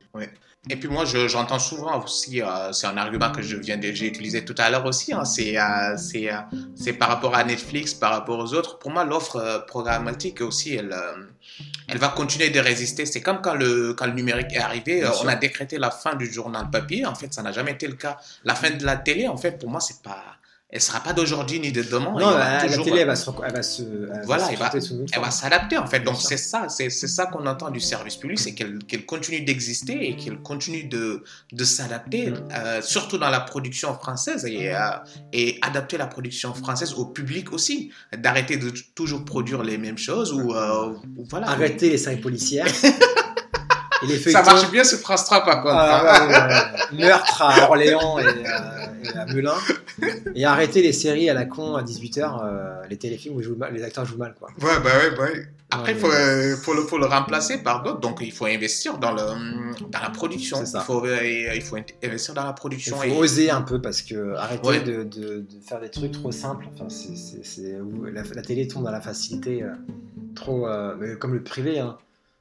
Et 0.69 0.75
puis 0.77 0.89
moi, 0.89 1.05
je- 1.05 1.29
j'entends 1.29 1.61
souvent 1.61 2.03
aussi, 2.03 2.43
euh, 2.43 2.73
c'est 2.73 2.89
un 2.89 2.97
argument 2.97 3.31
que 3.31 3.41
je 3.41 3.57
viens 3.57 3.77
de, 3.77 3.93
j'ai 3.93 4.07
utilisé 4.09 4.45
tout 4.45 4.55
à 4.59 4.69
l'heure 4.69 4.85
aussi, 4.85 5.13
hein, 5.15 5.25
c'est, 5.25 5.57
euh, 5.57 5.97
c'est, 5.97 6.33
euh, 6.33 6.39
c'est 6.75 6.93
par 6.93 7.09
rapport 7.09 7.37
à 7.37 7.45
Netflix, 7.45 7.95
par 7.95 8.11
rapport 8.11 8.39
aux 8.41 8.53
autres. 8.53 8.79
Pour 8.81 8.91
moi, 8.91 9.05
l'offre 9.05 9.37
euh, 9.37 9.59
programmatique 9.61 10.41
aussi, 10.41 10.75
elle, 10.75 10.93
euh, 10.93 11.25
elle 11.87 11.99
va 11.99 12.09
continuer 12.09 12.51
de 12.51 12.59
résister. 12.59 13.07
C'est 13.07 13.21
comme 13.23 13.41
quand 13.43 13.55
le, 13.55 13.95
quand 13.95 14.07
le 14.07 14.13
numérique 14.13 14.53
est 14.55 14.59
arrivé, 14.59 15.01
Bien 15.01 15.11
euh, 15.11 15.13
sûr. 15.13 15.23
on 15.25 15.29
a 15.29 15.37
décrété 15.37 15.79
la 15.79 15.93
fin 15.93 16.17
du 16.17 16.31
journal 16.33 16.69
papier. 16.69 17.07
En 17.07 17.15
fait, 17.15 17.33
ça 17.33 17.43
n'a 17.43 17.53
jamais 17.53 17.73
été 17.73 17.87
le 17.87 17.95
cas. 17.95 18.19
La 18.45 18.57
fin 18.57 18.71
de 18.71 18.85
la 18.85 18.97
télé, 18.97 19.29
en 19.29 19.37
fait, 19.37 19.53
pour 19.61 19.71
moi, 19.71 19.79
c'est 19.81 20.03
pas, 20.03 20.21
elle 20.69 20.81
sera 20.81 20.99
pas 21.01 21.13
d'aujourd'hui 21.13 21.61
ni 21.61 21.71
de 21.71 21.83
demain. 21.83 22.13
Non, 22.19 22.31
la, 22.31 22.59
télé, 22.67 23.01
elle 23.01 23.07
va 23.07 23.15
se, 23.17 23.31
elle 23.47 23.53
va 23.53 23.63
se, 23.63 23.83
elle 23.83 24.23
Voilà, 24.25 24.49
elle 24.51 24.59
va- 24.59 24.71
elle 24.75 25.33
s'adapter 25.33 25.79
en 25.79 25.87
fait. 25.87 26.01
Donc 26.01 26.17
c'est 26.21 26.37
ça, 26.37 26.67
c'est 26.69 26.91
ça 26.91 27.27
qu'on 27.27 27.47
entend 27.47 27.71
du 27.71 27.79
service 27.81 28.17
public, 28.17 28.39
c'est 28.41 28.53
qu'elle 28.55 28.79
qu'elle 28.79 29.07
continue 29.07 29.41
d'exister 29.43 30.09
et 30.09 30.17
qu'elle 30.17 30.39
continue 30.43 30.85
de, 30.85 31.23
de 31.53 31.65
s'adapter, 31.65 32.31
Mm. 32.31 32.49
euh, 32.53 32.83
surtout 32.83 33.17
dans 33.17 33.31
la 33.31 33.41
production 33.41 33.95
française 33.95 34.45
et, 34.45 34.75
euh, 34.75 34.79
et 35.33 35.59
adapter 35.63 35.97
la 35.99 36.07
production 36.09 36.53
française 36.53 36.95
au 36.95 37.07
public 37.07 37.53
aussi, 37.53 37.93
d'arrêter 38.17 38.57
de 38.57 38.71
toujours 38.95 39.25
produire 39.25 39.63
les 39.63 39.79
mêmes 39.79 39.99
choses 39.99 40.33
ou, 40.33 40.53
euh, 40.53 40.95
ou 41.17 41.25
voilà. 41.31 41.49
Arrêter 41.51 41.91
les 41.91 41.99
séries 41.99 42.17
policières. 42.21 42.67
Ça 44.33 44.43
marche 44.43 44.71
bien 44.71 44.85
sur 44.85 44.99
France 44.99 45.25
3 45.25 45.45
par 45.45 45.63
contre. 45.63 45.75
Ah, 45.77 46.03
ouais, 46.05 46.27
ouais, 46.27 46.33
ouais. 47.01 47.07
Meurtre 47.07 47.43
à 47.43 47.65
Orléans 47.69 48.19
et, 48.19 48.25
euh, 48.27 48.33
et 49.15 49.17
à 49.19 49.27
Melun. 49.27 49.55
Et 50.35 50.45
arrêter 50.45 50.83
les 50.83 50.93
séries 50.93 51.31
à 51.31 51.35
la 51.35 51.45
con 51.47 51.77
à 51.77 51.83
18h, 51.83 52.89
les 52.89 52.97
téléfilms 52.99 53.37
où 53.37 53.41
ils 53.41 53.45
jouent 53.45 53.57
mal- 53.57 53.73
les 53.73 53.83
acteurs 53.83 54.05
jouent 54.05 54.19
mal. 54.19 54.35
Quoi. 54.39 54.51
Ouais, 54.61 54.79
bah 54.83 54.91
ouais, 54.99 55.17
bah 55.17 55.23
ouais. 55.25 55.47
Après, 55.71 55.93
il 55.93 55.99
faut, 55.99 56.11
euh, 56.13 56.57
faut, 56.57 56.75
le, 56.75 56.83
faut 56.83 56.97
le 56.97 57.07
remplacer 57.07 57.59
par 57.59 57.83
d'autres, 57.83 57.99
donc 57.99 58.19
il 58.21 58.31
faut 58.33 58.47
investir 58.47 58.99
dans, 58.99 59.11
le, 59.11 59.23
dans 59.91 59.99
la 60.01 60.11
production. 60.11 60.65
Ça. 60.65 60.79
Il 60.79 60.85
faut, 60.85 61.05
euh, 61.05 61.55
il 61.57 61.61
faut 61.63 61.77
investir 62.05 62.35
dans 62.35 62.45
la 62.45 62.51
Il 62.51 62.55
production. 62.55 62.97
faut 62.97 63.03
et- 63.03 63.11
oser 63.17 63.51
un 63.51 63.63
peu 63.63 63.81
parce 63.83 64.01
que 64.03 64.35
arrêter 64.37 64.81
de, 64.81 65.03
de- 65.03 65.41
de 65.41 65.47
faire 65.67 65.81
des 65.81 65.91
trucs 65.91 66.13
trop 66.13 66.31
simples. 66.31 66.67
Enfin, 66.73 66.87
c'est, 66.89 67.79
la, 68.13 68.23
la 68.35 68.43
télé 68.43 68.69
tombe 68.69 68.85
dans 68.85 68.93
la 68.93 69.01
facilité 69.01 69.65
euh, 69.65 69.71
trop. 70.37 70.69
euh, 70.69 71.17
comme 71.17 71.35
le 71.35 71.43
privé, 71.43 71.81
hein. 71.81 71.97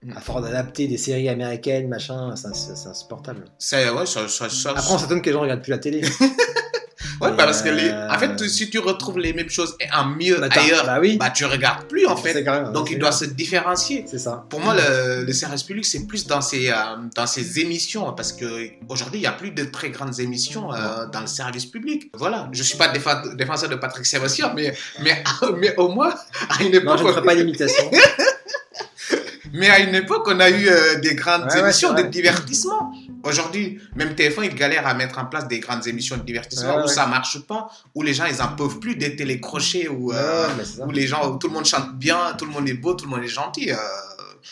Mm. 0.06 0.18
À 0.18 0.22
force 0.22 0.44
d'adapter 0.44 0.88
des 0.88 0.98
séries 0.98 1.30
américaines, 1.30 1.88
machin, 1.88 2.36
c'est, 2.36 2.88
insupportable. 2.88 3.46
C'est, 3.58 3.90
ouais, 3.90 4.06
ça, 4.06 4.28
ça, 4.28 4.50
ça- 4.50 4.70
Après, 4.72 4.94
on 4.94 5.00
s'étonne 5.00 5.20
que 5.22 5.28
les 5.28 5.34
gens 5.34 5.42
regardent 5.42 5.64
plus 5.64 5.72
la 5.72 5.80
télé. 5.80 6.02
ouais, 7.22 7.32
bah, 7.32 7.34
parce 7.38 7.64
que 7.64 7.70
les, 7.70 7.90
euh, 7.90 8.10
en 8.12 8.20
fait, 8.20 8.48
si 8.48 8.70
tu 8.70 8.78
retrouves 8.78 9.18
les 9.18 9.34
mêmes 9.34 9.50
choses 9.50 9.76
et 9.80 9.86
en 9.92 10.06
mieux 10.06 10.38
Bah, 10.40 10.48
ailleurs, 10.52 10.86
bah 10.86 11.00
oui. 11.02 11.18
bah 11.18 11.32
tu 11.32 11.46
regardes 11.46 11.86
plus 11.88 12.06
en 12.06 12.16
fait. 12.16 12.44
Donc 12.72 12.92
il 12.92 13.00
doit 13.00 13.12
se 13.12 13.26
différencier. 13.26 14.06
C'est 14.08 14.20
ça. 14.20 14.46
Pour 14.48 14.60
moi, 14.60 14.76
le, 14.76 15.24
le 15.26 15.34
service 15.34 15.64
public, 15.64 15.86
c'est 15.86 16.06
plus 16.06 16.28
dans 16.28 16.42
ses, 16.42 16.70
euh, 16.70 16.76
dans 17.16 17.26
ses 17.26 17.60
émissions, 17.60 18.14
parce 18.14 18.32
que 18.32 18.46
aujourd'hui, 18.88 19.18
il 19.20 19.24
n'y 19.24 19.28
a 19.28 19.32
plus 19.32 19.50
de 19.52 19.64
très 19.64 19.90
grandes 19.90 20.20
émissions 20.20 20.72
euh, 20.72 21.08
dans 21.12 21.22
le 21.22 21.28
service 21.28 21.66
public. 21.66 22.12
Voilà, 22.14 22.48
je 22.52 22.62
suis 22.62 22.78
pas 22.78 22.90
défenseur 23.36 23.70
de 23.70 23.76
Patrick 23.76 24.06
Sébastien, 24.06 24.54
mais, 24.56 24.72
mais, 25.02 25.24
mais 25.58 25.76
au 25.78 25.88
moins, 25.90 26.14
à 26.50 26.62
une 26.62 26.74
Non, 26.74 26.78
époque, 26.80 27.00
je 27.00 27.04
ne 27.06 27.10
ferai 27.12 27.24
pas 27.24 27.36
d'imitation. 27.36 27.90
mais 29.56 29.70
à 29.70 29.80
une 29.80 29.96
époque, 29.96 30.24
on 30.28 30.40
a 30.40 30.50
eu 30.50 30.68
euh, 30.68 30.96
des 31.00 31.16
grandes 31.16 31.46
Ouais, 31.52 31.60
émissions 31.60 31.94
de 31.94 32.04
divertissement. 32.04 32.92
Aujourd'hui, 33.24 33.80
même 33.96 34.14
TF1, 34.14 34.44
il 34.46 34.56
galère 34.56 34.86
à 34.86 34.94
mettre 34.94 35.18
en 35.18 35.26
place 35.26 35.48
des 35.48 35.60
grandes 35.60 35.88
émissions 35.88 36.18
de 36.18 36.22
divertissement 36.24 36.78
Ouais, 36.78 36.84
où 36.84 36.88
ça 36.88 37.08
marche 37.08 37.40
pas, 37.48 37.70
où 37.96 38.04
les 38.04 38.14
gens, 38.14 38.26
ils 38.26 38.42
en 38.42 38.50
peuvent 38.56 38.80
plus 38.80 38.96
des 38.96 39.16
télécrochets, 39.16 39.88
où, 39.88 40.14
euh, 40.14 40.48
où 40.86 40.92
les 40.92 41.08
gens, 41.08 41.28
où 41.32 41.38
tout 41.38 41.48
le 41.48 41.54
monde 41.54 41.66
chante 41.66 41.96
bien, 41.98 42.20
tout 42.38 42.46
le 42.46 42.52
monde 42.52 42.68
est 42.70 42.74
beau, 42.76 42.94
tout 42.94 43.06
le 43.06 43.12
monde 43.12 43.24
est 43.24 43.28
gentil. 43.28 43.72
euh, 43.72 43.76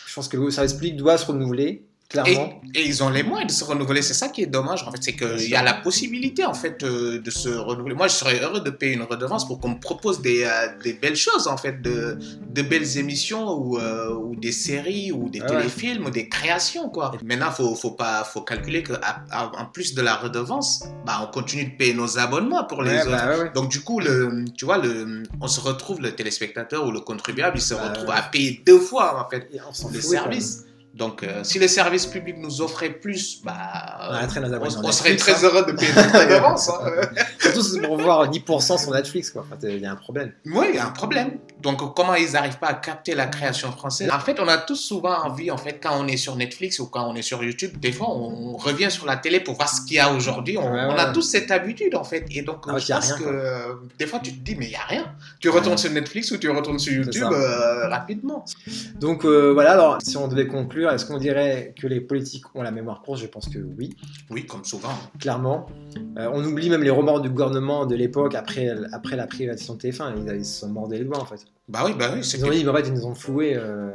Je 0.08 0.14
pense 0.14 0.26
que 0.28 0.36
le 0.36 0.50
service 0.50 0.72
public 0.74 0.96
doit 0.96 1.16
se 1.18 1.26
renouveler, 1.26 1.84
clairement. 2.22 2.60
et 2.74 2.82
ils 2.86 3.02
ont 3.02 3.10
les 3.10 3.22
moyens 3.22 3.52
de 3.52 3.56
se 3.56 3.64
renouveler. 3.64 4.02
C'est 4.02 4.14
ça 4.14 4.28
qui 4.28 4.42
est 4.42 4.46
dommage, 4.46 4.82
en 4.86 4.90
fait. 4.90 4.98
C'est 5.02 5.12
qu'il 5.14 5.48
y 5.48 5.54
a 5.54 5.62
la 5.62 5.74
possibilité, 5.74 6.44
en 6.44 6.54
fait, 6.54 6.82
euh, 6.82 7.20
de 7.20 7.30
se 7.30 7.48
renouveler. 7.50 7.94
Moi, 7.94 8.08
je 8.08 8.14
serais 8.14 8.40
heureux 8.40 8.60
de 8.60 8.70
payer 8.70 8.94
une 8.94 9.02
redevance 9.02 9.46
pour 9.46 9.60
qu'on 9.60 9.70
me 9.70 9.80
propose 9.80 10.20
des, 10.22 10.44
euh, 10.44 10.68
des 10.82 10.94
belles 10.94 11.16
choses, 11.16 11.46
en 11.48 11.56
fait, 11.56 11.82
de, 11.82 12.18
de 12.48 12.62
belles 12.62 12.98
émissions 12.98 13.48
ou, 13.52 13.78
euh, 13.78 14.14
ou 14.14 14.34
des 14.36 14.52
séries 14.52 15.12
ou 15.12 15.28
des 15.28 15.40
Ah 15.42 15.50
ouais. 15.50 15.56
téléfilms 15.58 16.06
ou 16.06 16.10
des 16.10 16.28
créations, 16.28 16.88
quoi. 16.88 17.12
Maintenant, 17.24 17.50
faut, 17.50 17.74
faut 17.74 17.92
pas, 17.92 18.24
faut 18.24 18.42
calculer 18.42 18.82
qu'en 18.82 19.66
plus 19.72 19.94
de 19.94 20.02
la 20.02 20.14
redevance, 20.16 20.84
bah, 21.06 21.20
on 21.22 21.26
continue 21.32 21.64
de 21.64 21.76
payer 21.76 21.94
nos 21.94 22.18
abonnements 22.18 22.64
pour 22.64 22.82
les 22.82 22.90
Ouais, 22.92 23.00
autres. 23.02 23.10
bah, 23.10 23.38
ouais. 23.38 23.50
Donc 23.54 23.70
du 23.70 23.80
coup, 23.80 24.00
le, 24.00 24.44
tu 24.56 24.64
vois, 24.64 24.78
le, 24.78 25.22
on 25.40 25.48
se 25.48 25.60
retrouve, 25.60 26.00
le 26.00 26.12
téléspectateur 26.14 26.86
ou 26.86 26.90
le 26.90 27.00
contribuable, 27.00 27.58
il 27.58 27.62
se 27.62 27.74
Bah, 27.74 27.88
retrouve 27.88 28.10
à 28.10 28.22
payer 28.22 28.62
deux 28.66 28.78
fois 28.78 29.24
en 29.24 29.28
fait 29.28 29.48
Et 29.52 29.58
on 29.60 29.72
quoi. 29.72 30.00
services. 30.00 30.64
Donc 30.94 31.24
euh, 31.24 31.42
si 31.42 31.58
les 31.58 31.66
services 31.66 32.06
publics 32.06 32.36
nous 32.38 32.60
offraient 32.60 32.90
plus, 32.90 33.40
bah, 33.44 33.52
On 34.12 34.82
nos 34.82 34.88
on, 34.88 34.92
serait 34.92 35.16
très 35.16 35.32
hein. 35.32 35.38
heureux 35.42 35.64
de 35.66 35.72
payer 35.72 35.92
notre 35.92 36.18
redevance. 36.20 36.68
hein. 36.68 37.00
Surtout 37.40 37.80
pour 37.82 37.96
voir 37.98 38.30
10% 38.30 38.80
sur 38.80 38.92
Netflix, 38.92 39.30
quoi. 39.30 39.42
Enfin, 39.44 39.56
il 39.68 39.78
y 39.80 39.86
a 39.86 39.90
un 39.90 39.96
problème. 39.96 40.32
Oui, 40.46 40.66
il 40.70 40.76
y 40.76 40.78
a 40.78 40.86
un 40.86 40.90
problème. 40.90 41.38
Donc 41.60 41.94
comment 41.96 42.14
ils 42.14 42.32
n'arrivent 42.32 42.58
pas 42.58 42.68
à 42.68 42.74
capter 42.74 43.16
la 43.16 43.26
création 43.26 43.72
française? 43.72 44.08
En 44.12 44.20
fait, 44.20 44.38
on 44.38 44.46
a 44.46 44.56
tous 44.56 44.76
souvent 44.76 45.16
envie, 45.24 45.50
en 45.50 45.56
fait, 45.56 45.80
quand 45.82 45.98
on 46.00 46.06
est 46.06 46.16
sur 46.16 46.36
Netflix 46.36 46.78
ou 46.78 46.86
quand 46.86 47.08
on 47.10 47.16
est 47.16 47.22
sur 47.22 47.42
YouTube, 47.42 47.76
des 47.80 47.90
fois 47.92 48.08
on 48.10 48.56
revient 48.56 48.90
sur 48.90 49.04
la 49.06 49.16
télé 49.16 49.40
pour 49.40 49.56
voir 49.56 49.68
ce 49.68 49.80
qu'il 49.82 49.96
y 49.96 50.00
a 50.00 50.12
aujourd'hui. 50.12 50.58
On, 50.58 50.72
Ouais, 50.74 51.00
a 51.00 51.06
tous 51.12 51.22
cette 51.22 51.50
habitude, 51.50 51.96
en 51.96 52.04
fait. 52.04 52.24
Et 52.30 52.42
donc 52.42 52.64
Ah 52.68 52.78
je 52.78 52.92
pense 52.92 53.06
rien, 53.06 53.16
que 53.18 53.22
quoi. 53.24 53.32
euh, 53.32 53.74
des 53.98 54.06
fois 54.06 54.20
tu 54.22 54.32
te 54.32 54.44
dis, 54.44 54.54
mais 54.54 54.66
il 54.66 54.70
n'y 54.70 54.76
a 54.76 54.84
rien. 54.88 55.12
Tu 55.40 55.48
retournes 55.48 55.78
sur 55.78 55.90
Netflix 55.90 56.30
ou 56.30 56.36
tu 56.38 56.48
retournes 56.50 56.78
sur 56.78 56.92
YouTube 56.92 57.32
euh, 57.32 57.88
rapidement. 57.88 58.44
Donc 59.00 59.24
voilà, 59.24 59.72
alors 59.72 59.98
si 60.02 60.16
on 60.16 60.28
devait 60.28 60.46
conclure, 60.46 60.83
est-ce 60.92 61.06
qu'on 61.06 61.18
dirait 61.18 61.74
que 61.80 61.86
les 61.86 62.00
politiques 62.00 62.44
ont 62.54 62.62
la 62.62 62.70
mémoire 62.70 63.02
courte? 63.02 63.20
Je 63.20 63.26
pense 63.26 63.48
que 63.48 63.58
oui, 63.78 63.94
Oui, 64.30 64.46
comme 64.46 64.64
souvent. 64.64 64.90
clairement. 65.18 65.66
Euh, 66.18 66.28
on 66.32 66.44
oublie 66.44 66.68
même 66.70 66.82
les 66.82 66.90
remords 66.90 67.20
du 67.20 67.30
gouvernement 67.30 67.86
de 67.86 67.94
l'époque 67.94 68.34
après, 68.34 68.68
après 68.92 69.16
la 69.16 69.26
privatisation 69.26 69.74
de 69.74 69.80
TF1. 69.80 70.14
Ils, 70.16 70.36
ils 70.36 70.44
se 70.44 70.60
sont 70.60 70.68
mordés 70.68 70.98
les 70.98 71.04
doigts 71.04 71.20
en 71.20 71.24
fait. 71.26 71.44
Bah 71.68 71.82
oui, 71.86 71.92
bah 71.98 72.10
oui, 72.14 72.22
c'est 72.24 72.38
Ils 72.38 72.44
ont 72.44 72.50
dit, 72.50 72.68
en 72.68 72.74
fait, 72.74 72.88
ils 72.88 72.92
nous 72.94 73.06
ont 73.06 73.14
floués. 73.14 73.54
euh, 73.56 73.90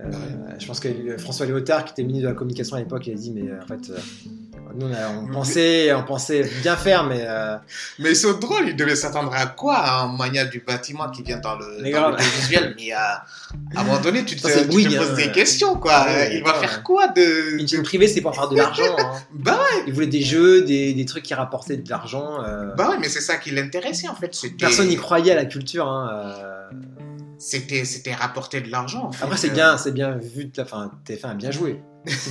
euh, 0.00 0.04
Ouais. 0.06 0.58
Je 0.58 0.66
pense 0.66 0.80
que 0.80 0.88
François 1.18 1.46
Léotard, 1.46 1.84
qui 1.84 1.92
était 1.92 2.02
ministre 2.02 2.24
de 2.28 2.32
la 2.32 2.34
Communication 2.38 2.76
à 2.76 2.80
l'époque, 2.80 3.06
il 3.06 3.12
a 3.12 3.16
dit, 3.16 3.30
mais 3.32 3.48
euh, 3.50 3.60
en 3.62 3.66
fait, 3.66 3.90
euh, 3.90 3.98
nous, 4.76 4.86
on, 4.88 5.32
pensait, 5.32 5.92
on 5.92 6.02
pensait 6.02 6.42
bien 6.62 6.76
faire, 6.76 7.04
mais 7.04 7.24
euh, 7.28 7.56
Mais 8.00 8.10
ils 8.10 8.16
sont 8.16 8.32
drôles, 8.38 8.68
ils 8.68 8.76
devaient 8.76 8.96
s'attendre 8.96 9.32
à 9.32 9.46
quoi 9.46 9.76
à 9.76 10.00
un 10.02 10.16
mania 10.16 10.44
du 10.46 10.60
bâtiment 10.66 11.08
qui 11.10 11.22
vient 11.22 11.38
dans 11.38 11.54
le, 11.56 11.92
dans 11.92 12.10
le 12.10 12.16
visuel 12.16 12.74
Mais 12.76 12.92
euh, 12.92 12.96
à 12.96 13.80
un 13.80 13.84
moment 13.84 14.00
donné, 14.00 14.24
tu 14.24 14.34
te, 14.34 14.40
c'est 14.48 14.68
tu 14.68 14.84
te 14.84 14.96
poses 14.96 15.10
hein. 15.10 15.14
des 15.16 15.30
questions, 15.30 15.76
quoi. 15.76 16.04
Ouais, 16.06 16.36
il 16.38 16.42
va 16.42 16.54
ouais. 16.54 16.66
faire 16.66 16.82
quoi 16.82 17.06
de... 17.08 17.58
une 17.60 17.68
chaîne 17.68 17.82
privée, 17.84 18.08
c'est 18.08 18.20
pour 18.20 18.34
faire 18.34 18.48
de 18.48 18.56
l'argent. 18.56 18.96
hein. 18.98 19.12
Bah 19.32 19.60
Ils 19.86 19.92
voulaient 19.92 20.06
des 20.08 20.22
jeux, 20.22 20.62
des, 20.64 20.92
des 20.92 21.04
trucs 21.04 21.22
qui 21.22 21.34
rapportaient 21.34 21.76
de 21.76 21.88
l'argent. 21.88 22.42
euh, 22.44 22.74
Bah 22.76 22.88
ouais, 22.90 22.96
mais 23.00 23.08
c'est 23.08 23.20
ça 23.20 23.36
qui 23.36 23.50
l'intéressait 23.52 24.08
en 24.08 24.14
fait. 24.16 24.34
Personne 24.58 24.88
n'y 24.88 24.96
croyait 24.96 25.32
à 25.32 25.36
la 25.36 25.44
culture. 25.44 25.86
hein, 25.88 26.10
euh. 26.32 26.50
C'était, 27.46 27.84
c'était 27.84 28.14
rapporter 28.14 28.62
de 28.62 28.70
l'argent. 28.70 29.04
En 29.04 29.12
fait. 29.12 29.22
Après, 29.24 29.36
c'est 29.36 29.50
Euh, 29.50 29.54
bien, 29.54 29.76
c'est 29.76 29.92
bien 29.92 30.12
vu. 30.16 30.46
de 30.46 30.52
la- 30.56 30.62
Enfin, 30.64 30.90
TF1 31.04 31.30
a 31.30 31.34
bien 31.34 31.50
joué. 31.50 31.82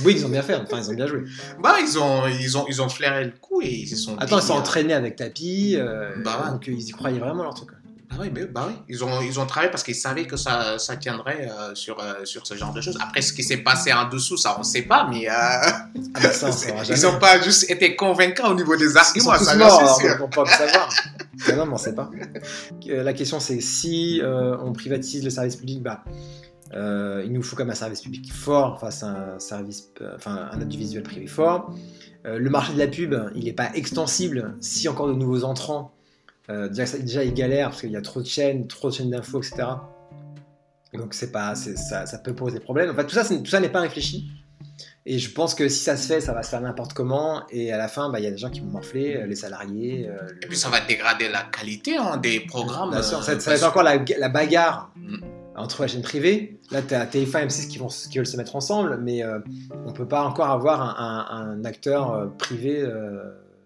Oui, 0.04 0.14
ils 0.16 0.26
ont 0.26 0.28
bien 0.28 0.42
fait. 0.42 0.56
Enfin, 0.56 0.78
ils 0.78 0.90
ont 0.90 0.94
bien 0.94 1.06
joué. 1.06 1.22
Bah 1.62 1.76
ils 1.80 1.98
ont, 1.98 2.26
ils 2.26 2.58
ont, 2.58 2.64
ils 2.68 2.82
ont 2.82 2.88
flairé 2.88 3.24
le 3.24 3.32
coup 3.40 3.60
et 3.62 3.70
ils 3.72 3.86
se 3.88 3.96
sont. 3.96 4.16
Attends, 4.18 4.38
ils 4.38 4.42
sont 4.42 4.54
euh, 4.54 4.58
entraînés 4.58 4.92
avec 4.94 5.14
tapis. 5.16 5.76
euh, 5.76 6.10
Bah 6.24 6.42
ouais. 6.44 6.50
donc, 6.50 6.66
ils 6.66 6.88
y 6.88 6.90
croyaient 6.90 7.18
vraiment 7.20 7.42
leur 7.44 7.54
truc. 7.54 7.68
quoi. 7.70 7.78
Bah 8.16 8.22
oui, 8.22 8.30
mais- 8.32 8.46
bah 8.46 8.66
oui. 8.68 8.74
Ils 8.88 9.02
ont, 9.04 9.20
ils 9.22 9.40
ont 9.40 9.46
travaillé 9.46 9.70
parce 9.70 9.82
qu'ils 9.82 9.94
savaient 9.94 10.26
que 10.26 10.36
ça, 10.36 10.78
ça 10.78 10.96
tiendrait 10.96 11.48
euh, 11.50 11.74
sur, 11.74 11.98
euh, 12.00 12.24
sur 12.24 12.46
ce 12.46 12.54
genre 12.54 12.72
de 12.72 12.80
choses. 12.80 12.96
Après, 13.00 13.22
ce 13.22 13.32
qui 13.32 13.42
s'est 13.42 13.58
passé 13.58 13.92
en 13.92 14.08
dessous, 14.08 14.36
ça 14.36 14.56
on 14.58 14.62
sait 14.62 14.82
pas, 14.82 15.06
mais 15.10 15.28
euh, 15.28 15.32
Ah, 15.32 16.20
ça, 16.32 16.50
on 16.50 16.82
ils 16.94 17.02
n'ont 17.02 17.18
pas 17.18 17.40
juste 17.40 17.70
été 17.70 17.96
convaincants 17.96 18.50
au 18.50 18.54
niveau 18.54 18.76
des 18.76 18.86
Ils 19.14 19.20
sont 19.22 19.30
arguments. 19.30 19.38
tous 19.38 19.56
morts, 19.58 20.00
sûr. 20.00 20.18
donc 20.18 20.20
on 20.22 20.28
peut 20.28 20.44
pas 20.44 20.64
le 20.64 20.68
savoir. 20.70 20.88
Non, 21.56 21.66
mais 21.66 21.72
on 21.72 21.76
sait 21.78 21.94
pas. 21.94 22.08
La 22.86 23.12
question, 23.12 23.40
c'est 23.40 23.60
si 23.60 24.22
on 24.24 24.72
privatise 24.72 25.24
le 25.24 25.30
service 25.30 25.56
public, 25.56 25.82
bah, 25.82 26.04
il 26.72 27.30
nous 27.32 27.42
faut 27.42 27.56
comme 27.56 27.70
un 27.70 27.74
service 27.74 28.00
public 28.02 28.32
fort 28.32 28.78
face 28.80 29.02
à 29.02 29.08
un 29.34 29.38
service, 29.40 29.90
enfin 30.14 30.48
un 30.52 30.60
audiovisuel 30.62 31.02
privé 31.02 31.26
fort. 31.26 31.74
Le 32.24 32.48
marché 32.48 32.72
de 32.72 32.78
la 32.78 32.86
pub, 32.86 33.14
il 33.34 33.44
n'est 33.44 33.52
pas 33.52 33.70
extensible 33.74 34.54
si 34.60 34.88
encore 34.88 35.08
de 35.08 35.12
nouveaux 35.14 35.42
entrants. 35.44 35.92
Euh, 36.50 36.68
déjà, 36.68 36.98
déjà, 36.98 37.24
il 37.24 37.32
galère 37.34 37.70
parce 37.70 37.80
qu'il 37.80 37.90
y 37.90 37.96
a 37.96 38.02
trop 38.02 38.20
de 38.20 38.26
chaînes, 38.26 38.66
trop 38.66 38.90
de 38.90 38.94
chaînes 38.94 39.10
d'infos, 39.10 39.38
etc. 39.42 39.64
Et 40.92 40.98
donc, 40.98 41.14
c'est 41.14 41.32
pas, 41.32 41.54
ça, 41.54 42.06
ça 42.06 42.18
peut 42.18 42.34
poser 42.34 42.60
problème. 42.60 42.90
En 42.90 42.94
fait, 42.94 43.04
tout 43.06 43.14
ça, 43.14 43.24
tout 43.26 43.46
ça 43.46 43.60
n'est 43.60 43.68
pas 43.70 43.80
réfléchi. 43.80 44.30
Et 45.06 45.18
je 45.18 45.30
pense 45.32 45.54
que 45.54 45.68
si 45.68 45.82
ça 45.82 45.96
se 45.96 46.06
fait, 46.06 46.20
ça 46.20 46.32
va 46.32 46.42
se 46.42 46.48
faire 46.50 46.60
n'importe 46.62 46.92
comment. 46.94 47.42
Et 47.50 47.72
à 47.72 47.76
la 47.78 47.88
fin, 47.88 48.08
bah, 48.10 48.20
il 48.20 48.24
y 48.24 48.26
a 48.26 48.30
des 48.30 48.38
gens 48.38 48.48
qui 48.50 48.60
vont 48.60 48.68
morfler, 48.68 49.16
euh, 49.16 49.26
les 49.26 49.34
salariés. 49.34 50.08
euh, 50.08 50.28
Et 50.42 50.46
puis 50.46 50.56
ça 50.56 50.68
va 50.70 50.80
dégrader 50.80 51.28
la 51.28 51.42
qualité 51.42 51.96
hein, 51.96 52.16
des 52.16 52.40
programmes. 52.40 52.90
Bien 52.90 53.02
sûr, 53.02 53.18
euh, 53.18 53.22
ça, 53.22 53.38
ça 53.40 53.50
va 53.50 53.56
être 53.56 53.64
encore 53.68 53.82
la, 53.82 53.96
la 54.18 54.28
bagarre 54.28 54.90
Mm. 54.96 55.16
entre 55.56 55.82
la 55.82 55.88
chaîne 55.88 56.00
privée. 56.02 56.58
Là, 56.70 56.80
tu 56.80 56.94
as 56.94 57.04
TF1 57.06 57.42
et 57.42 57.46
M6 57.46 57.68
qui, 57.68 57.78
vont, 57.78 57.88
qui 57.88 58.16
veulent 58.16 58.26
se 58.26 58.36
mettre 58.38 58.56
ensemble, 58.56 58.98
mais 59.02 59.22
euh, 59.22 59.40
on 59.84 59.92
peut 59.92 60.08
pas 60.08 60.22
encore 60.24 60.48
avoir 60.50 60.80
un, 60.80 61.26
un- 61.28 61.58
un 61.60 61.64
acteur 61.66 62.30
privé 62.38 62.82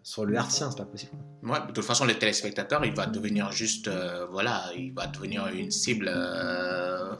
sur 0.08 0.24
le 0.24 0.34
hertzien, 0.36 0.70
c'est 0.70 0.78
pas 0.78 0.86
possible. 0.86 1.12
Ouais, 1.42 1.58
de 1.68 1.72
toute 1.72 1.84
façon, 1.84 2.06
le 2.06 2.14
téléspectateur, 2.14 2.82
il 2.84 2.94
va 2.94 3.04
devenir 3.06 3.52
juste, 3.52 3.88
euh, 3.88 4.26
voilà, 4.32 4.64
il 4.74 4.92
va 4.94 5.06
devenir 5.06 5.48
une 5.48 5.70
cible 5.70 6.10
euh, 6.10 7.12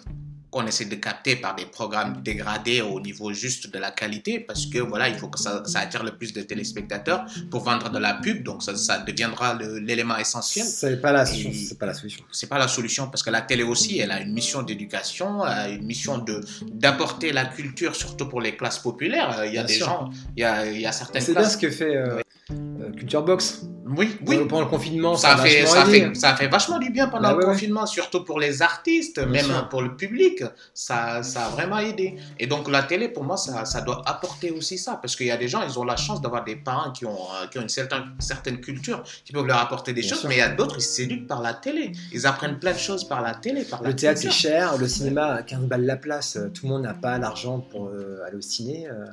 qu'on 0.51 0.67
essaie 0.67 0.87
de 0.87 0.95
capter 0.95 1.37
par 1.37 1.55
des 1.55 1.67
programmes 1.67 2.23
dégradés 2.23 2.81
au 2.81 2.99
niveau 2.99 3.31
juste 3.35 3.71
de 3.71 3.79
la 3.79 3.91
qualité, 3.91 4.41
parce 4.41 4.65
que 4.65 4.79
voilà, 4.79 5.11
il 5.11 5.17
faut 5.17 5.29
que 5.29 5.39
ça, 5.39 5.63
ça 5.67 5.81
attire 5.81 6.03
le 6.03 6.13
plus 6.17 6.33
de 6.33 6.41
téléspectateurs 6.41 7.27
pour 7.51 7.61
vendre 7.63 7.91
de 7.91 7.99
la 7.99 8.15
pub, 8.15 8.43
donc 8.43 8.63
ça, 8.63 8.75
ça 8.75 8.97
deviendra 9.01 9.59
l'élément 9.89 10.17
essentiel. 10.17 10.65
C'est 10.65 10.97
pas 11.03 11.13
la 11.13 11.27
solution. 11.27 11.67
C'est 11.69 11.79
pas 11.79 11.85
la 11.85 11.93
solution. 11.93 12.25
C'est 12.33 12.49
pas 12.49 12.59
la 12.59 12.69
solution 12.69 13.09
parce 13.11 13.23
que 13.23 13.29
la 13.31 13.43
télé 13.43 13.65
aussi, 13.65 13.99
elle 13.99 14.11
a 14.13 14.21
une 14.23 14.33
mission 14.33 14.63
d'éducation, 14.63 15.43
a 15.43 15.69
une 15.69 15.85
mission 15.85 16.17
de 16.17 16.41
d'apporter 16.73 17.33
la 17.33 17.45
culture, 17.45 17.95
surtout 17.95 18.27
pour 18.27 18.41
les 18.41 18.57
classes 18.57 18.79
populaires. 18.79 19.45
Il 19.45 19.53
y 19.53 19.59
a 19.59 19.65
Bien 19.65 19.65
des 19.65 19.75
sûr. 19.75 19.87
gens, 19.87 20.11
il 20.35 20.41
y 20.41 20.45
a, 20.45 20.65
il 20.67 20.81
y 20.81 20.87
a 20.87 20.93
certaines 20.93 21.21
C'est 21.21 21.33
bien 21.33 21.43
classes. 21.43 21.53
ce 21.53 21.59
que 21.59 21.71
fait 21.71 21.95
euh, 21.95 22.17
euh, 22.17 22.23
Culture 22.97 23.23
Box. 23.23 23.67
Oui, 23.97 24.17
oui. 24.27 24.37
Pendant, 24.49 24.61
le 24.61 24.67
confinement, 24.67 25.17
Ça, 25.17 25.37
ça, 25.37 25.43
a 25.43 25.47
fait, 25.47 25.63
vachement 25.63 25.75
ça, 25.75 25.87
fait, 25.87 26.15
ça 26.15 26.37
fait 26.37 26.49
vachement 26.49 26.79
du 26.79 26.91
bien 26.91 27.09
pendant 27.09 27.23
Bah 27.29 27.33
le 27.33 27.39
ouais, 27.39 27.45
ouais. 27.47 27.53
confinement, 27.53 27.87
surtout 27.87 28.25
pour 28.25 28.39
les 28.39 28.61
artistes, 28.63 29.19
Bien 29.21 29.27
même 29.43 29.47
sûr. 29.47 29.69
pour 29.69 29.83
le 29.83 29.97
public. 29.97 30.43
Ça, 30.75 31.23
ça 31.23 31.47
a 31.47 31.49
vraiment 31.51 31.79
aidé. 31.79 32.17
Et 32.39 32.47
donc 32.47 32.69
la 32.71 32.83
télé, 32.83 33.09
pour 33.09 33.25
moi, 33.25 33.37
ça, 33.37 33.65
ça 33.65 33.81
doit 33.81 34.03
apporter 34.07 34.51
aussi 34.51 34.79
ça. 34.79 34.99
Parce 35.01 35.17
qu'il 35.17 35.27
y 35.27 35.31
a 35.31 35.37
des 35.37 35.49
gens, 35.49 35.63
ils 35.63 35.79
ont 35.79 35.85
la 35.85 35.97
chance 35.97 36.21
d'avoir 36.21 36.45
des 36.45 36.57
parents 36.57 36.93
qui 36.93 37.07
ont, 37.07 37.11
euh, 37.43 37.47
qui 37.49 37.59
ont 37.59 37.63
une 37.63 37.69
certaine, 37.69 38.05
certaine 38.19 38.61
culture, 38.61 39.03
qui 39.25 39.33
peuvent 39.33 39.47
leur 39.47 39.59
apporter 39.59 39.93
des 39.93 40.01
Bien 40.03 40.11
choses. 40.11 40.21
sûr. 40.21 40.29
Mais 40.29 40.37
il 40.37 40.39
y 40.39 40.43
a 40.43 40.49
d'autres, 40.51 40.77
ils 40.79 40.83
s'éduquent 40.83 41.27
par 41.27 41.41
la 41.41 41.55
télé. 41.55 41.93
Ils 42.13 42.27
apprennent 42.27 42.59
plein 42.59 42.73
de 42.73 42.79
choses 42.79 43.05
par 43.05 43.23
la 43.23 43.35
télé, 43.35 43.65
par 43.65 43.83
la 43.83 43.89
Le 43.91 43.97
théâtre 43.97 44.21
c'est 44.21 44.31
cher, 44.31 44.77
le 44.77 44.87
cinéma 44.89 45.27
à 45.35 45.43
15 45.43 45.61
balles 45.67 45.85
la 45.87 45.97
place, 45.97 46.37
euh, 46.37 46.49
tout 46.49 46.67
le 46.67 46.73
monde 46.73 46.83
n'a 46.83 46.95
pas 46.95 47.19
l'argent 47.19 47.61
pour 47.61 47.87
euh, 47.89 48.21
aller 48.27 48.37
au 48.37 48.41
ciné. 48.41 48.89
euh. 48.89 49.07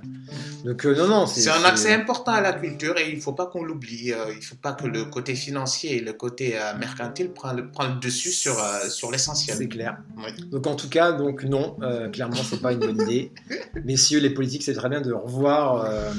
Donc 0.66 0.86
euh, 0.86 0.96
non, 0.96 1.08
non, 1.08 1.28
C'est 1.28 1.50
un 1.50 1.64
accès 1.64 1.94
important 1.94 2.32
à 2.34 2.42
la 2.42 2.54
culture 2.54 2.98
et 2.98 3.10
il 3.10 3.16
ne 3.18 3.22
faut 3.22 3.34
pas 3.34 3.46
qu'on 3.46 3.64
l'oublie. 3.64 4.12
Il 4.36 4.44
faut 4.44 4.56
pas 4.66 4.74
que 4.74 4.88
le 4.88 5.06
côté 5.06 5.36
financier 5.36 5.98
et 5.98 6.00
le 6.02 6.14
côté 6.14 6.58
euh, 6.58 6.76
mercantile 6.80 7.30
prennent 7.30 7.58
le, 7.58 7.68
prennent 7.70 7.94
le 7.94 8.00
dessus 8.00 8.32
sur, 8.32 8.58
euh, 8.58 8.90
sur 8.90 9.12
l'essentiel. 9.12 9.56
C'est 9.58 9.68
clair. 9.68 9.98
Oui. 10.18 10.32
Donc 10.50 10.66
en 10.66 10.74
tout 10.76 10.90
cas, 10.90 11.12
donc 11.12 11.44
non, 11.44 11.78
euh, 11.84 12.10
clairement 12.10 12.42
c'est 12.50 12.62
pas 12.62 12.72
une 12.74 12.80
bonne 12.80 13.00
idée. 13.02 13.32
Messieurs 13.86 14.20
les 14.20 14.32
politiques, 14.32 14.64
c'est 14.64 14.74
très 14.74 14.90
bien 14.90 15.02
de 15.02 15.14
revoir 15.14 15.86
euh, 15.86 16.12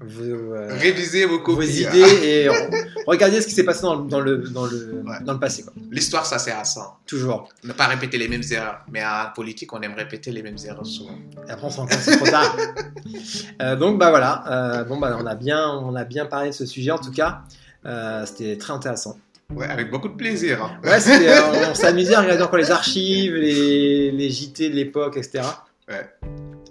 vos, 0.00 0.54
Révisez 0.84 1.24
vos 1.24 1.42
vos 1.42 1.60
hein. 1.60 1.64
idées 1.64 2.12
et 2.22 2.46
re- 2.46 2.86
regardez 3.08 3.40
ce 3.40 3.48
qui 3.48 3.54
s'est 3.54 3.64
passé 3.64 3.82
dans, 3.82 3.96
le- 3.96 4.08
dans 4.08 4.20
le, 4.20 4.36
dans, 4.48 4.66
le, 4.66 5.02
Ouais. 5.04 5.16
dans 5.24 5.32
le 5.32 5.40
passé. 5.40 5.64
L'histoire, 5.90 6.24
ça 6.24 6.38
sert 6.38 6.58
à 6.58 6.64
ça. 6.64 6.94
Toujours. 7.04 7.48
Ne 7.64 7.72
pas 7.72 7.86
répéter 7.88 8.16
les 8.16 8.28
mêmes 8.28 8.44
erreurs. 8.52 8.78
Mais 8.92 9.02
en 9.04 9.32
politique, 9.34 9.72
on 9.72 9.80
aime 9.80 9.94
répéter 9.94 10.30
les 10.30 10.42
mêmes 10.44 10.58
erreurs 10.64 10.86
souvent. 10.86 11.18
Et 11.48 11.50
après 11.50 11.66
on 11.66 11.70
se 11.70 11.78
rend 11.78 11.86
compte 11.86 11.96
que 11.98 12.04
c'est 12.04 12.16
trop 12.16 12.26
tard. 12.26 12.56
Donc 13.76 13.98
bah 13.98 14.10
voilà, 14.10 14.84
bon 14.88 14.98
bah 14.98 15.16
on 15.20 15.26
a 15.26 15.34
bien, 15.34 15.68
on 15.70 15.96
a 15.96 16.04
bien 16.04 16.26
parlé 16.26 16.50
de 16.50 16.54
ce 16.54 16.64
sujet 16.66 16.92
en 16.92 16.98
tout 16.98 17.10
cas. 17.12 17.42
Euh, 17.86 18.24
C'était 18.26 18.56
très 18.58 18.72
intéressant. 18.72 19.18
Ouais, 19.54 19.66
avec 19.66 19.90
beaucoup 19.90 20.08
de 20.08 20.14
plaisir. 20.16 20.62
hein. 20.62 20.78
Ouais, 20.84 20.98
euh, 21.08 21.72
on 21.80 21.84
amusé 21.84 22.14
à 22.14 22.20
regarder 22.20 22.42
encore 22.42 22.58
les 22.58 22.70
archives, 22.70 23.34
les, 23.34 24.10
les 24.10 24.30
JT 24.30 24.68
de 24.70 24.74
l'époque, 24.74 25.16
etc. 25.16 25.42
Ouais. 25.88 26.06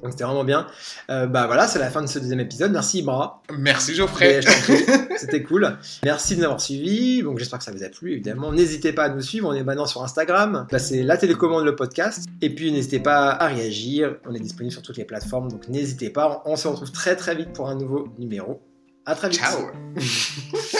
Donc 0.04 0.12
c'était 0.12 0.26
vraiment 0.26 0.43
bien. 0.43 0.67
Euh, 1.10 1.26
bah 1.26 1.48
voilà, 1.48 1.67
c'est 1.67 1.80
la 1.80 1.89
fin 1.89 2.04
de 2.04 2.08
ce 2.08 2.20
deuxième 2.20 2.39
épisode. 2.39 2.72
Merci 2.72 3.00
Ibra. 3.00 3.41
Merci 3.58 3.96
Geoffrey. 3.96 4.41
C'était 5.17 5.41
cool. 5.41 5.76
Merci 6.04 6.36
de 6.36 6.39
nous 6.41 6.46
avoir 6.46 6.62
suivis. 6.62 7.24
Donc 7.24 7.39
j'espère 7.39 7.58
que 7.58 7.65
ça 7.65 7.72
vous 7.72 7.84
a 7.84 7.89
plu, 7.89 8.12
évidemment. 8.12 8.52
N'hésitez 8.52 8.93
pas 8.93 9.06
à 9.06 9.10
nous 9.10 9.22
suivre. 9.22 9.50
On 9.50 9.54
est 9.54 9.63
maintenant 9.63 9.88
sur 9.88 10.04
Instagram. 10.04 10.67
Là, 10.70 10.78
c'est 10.78 11.02
la 11.02 11.17
télécommande, 11.17 11.65
le 11.65 11.76
podcast. 11.76 12.26
Et 12.43 12.54
puis 12.54 12.72
n'hésitez 12.72 13.00
pas 13.00 13.32
à 13.32 13.48
réagir. 13.48 14.17
On 14.30 14.36
est 14.36 14.39
disponible 14.39 14.72
sur 14.72 14.84
toutes 14.84 14.98
les 14.98 15.06
plateformes. 15.06 15.50
Donc 15.50 15.67
n'hésitez 15.67 16.12
pas. 16.12 16.43
On 16.46 16.56
se 16.56 16.67
retrouve 16.67 16.91
très 16.91 17.15
très 17.15 17.34
vite 17.34 17.54
pour 17.54 17.67
un 17.70 17.76
nouveau 17.76 18.10
numéro. 18.20 18.62
À 19.08 19.15
très 19.15 19.30
vite. 19.30 19.39
Ciao. 19.39 19.62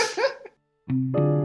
Thank 0.88 1.18
you. 1.18 1.37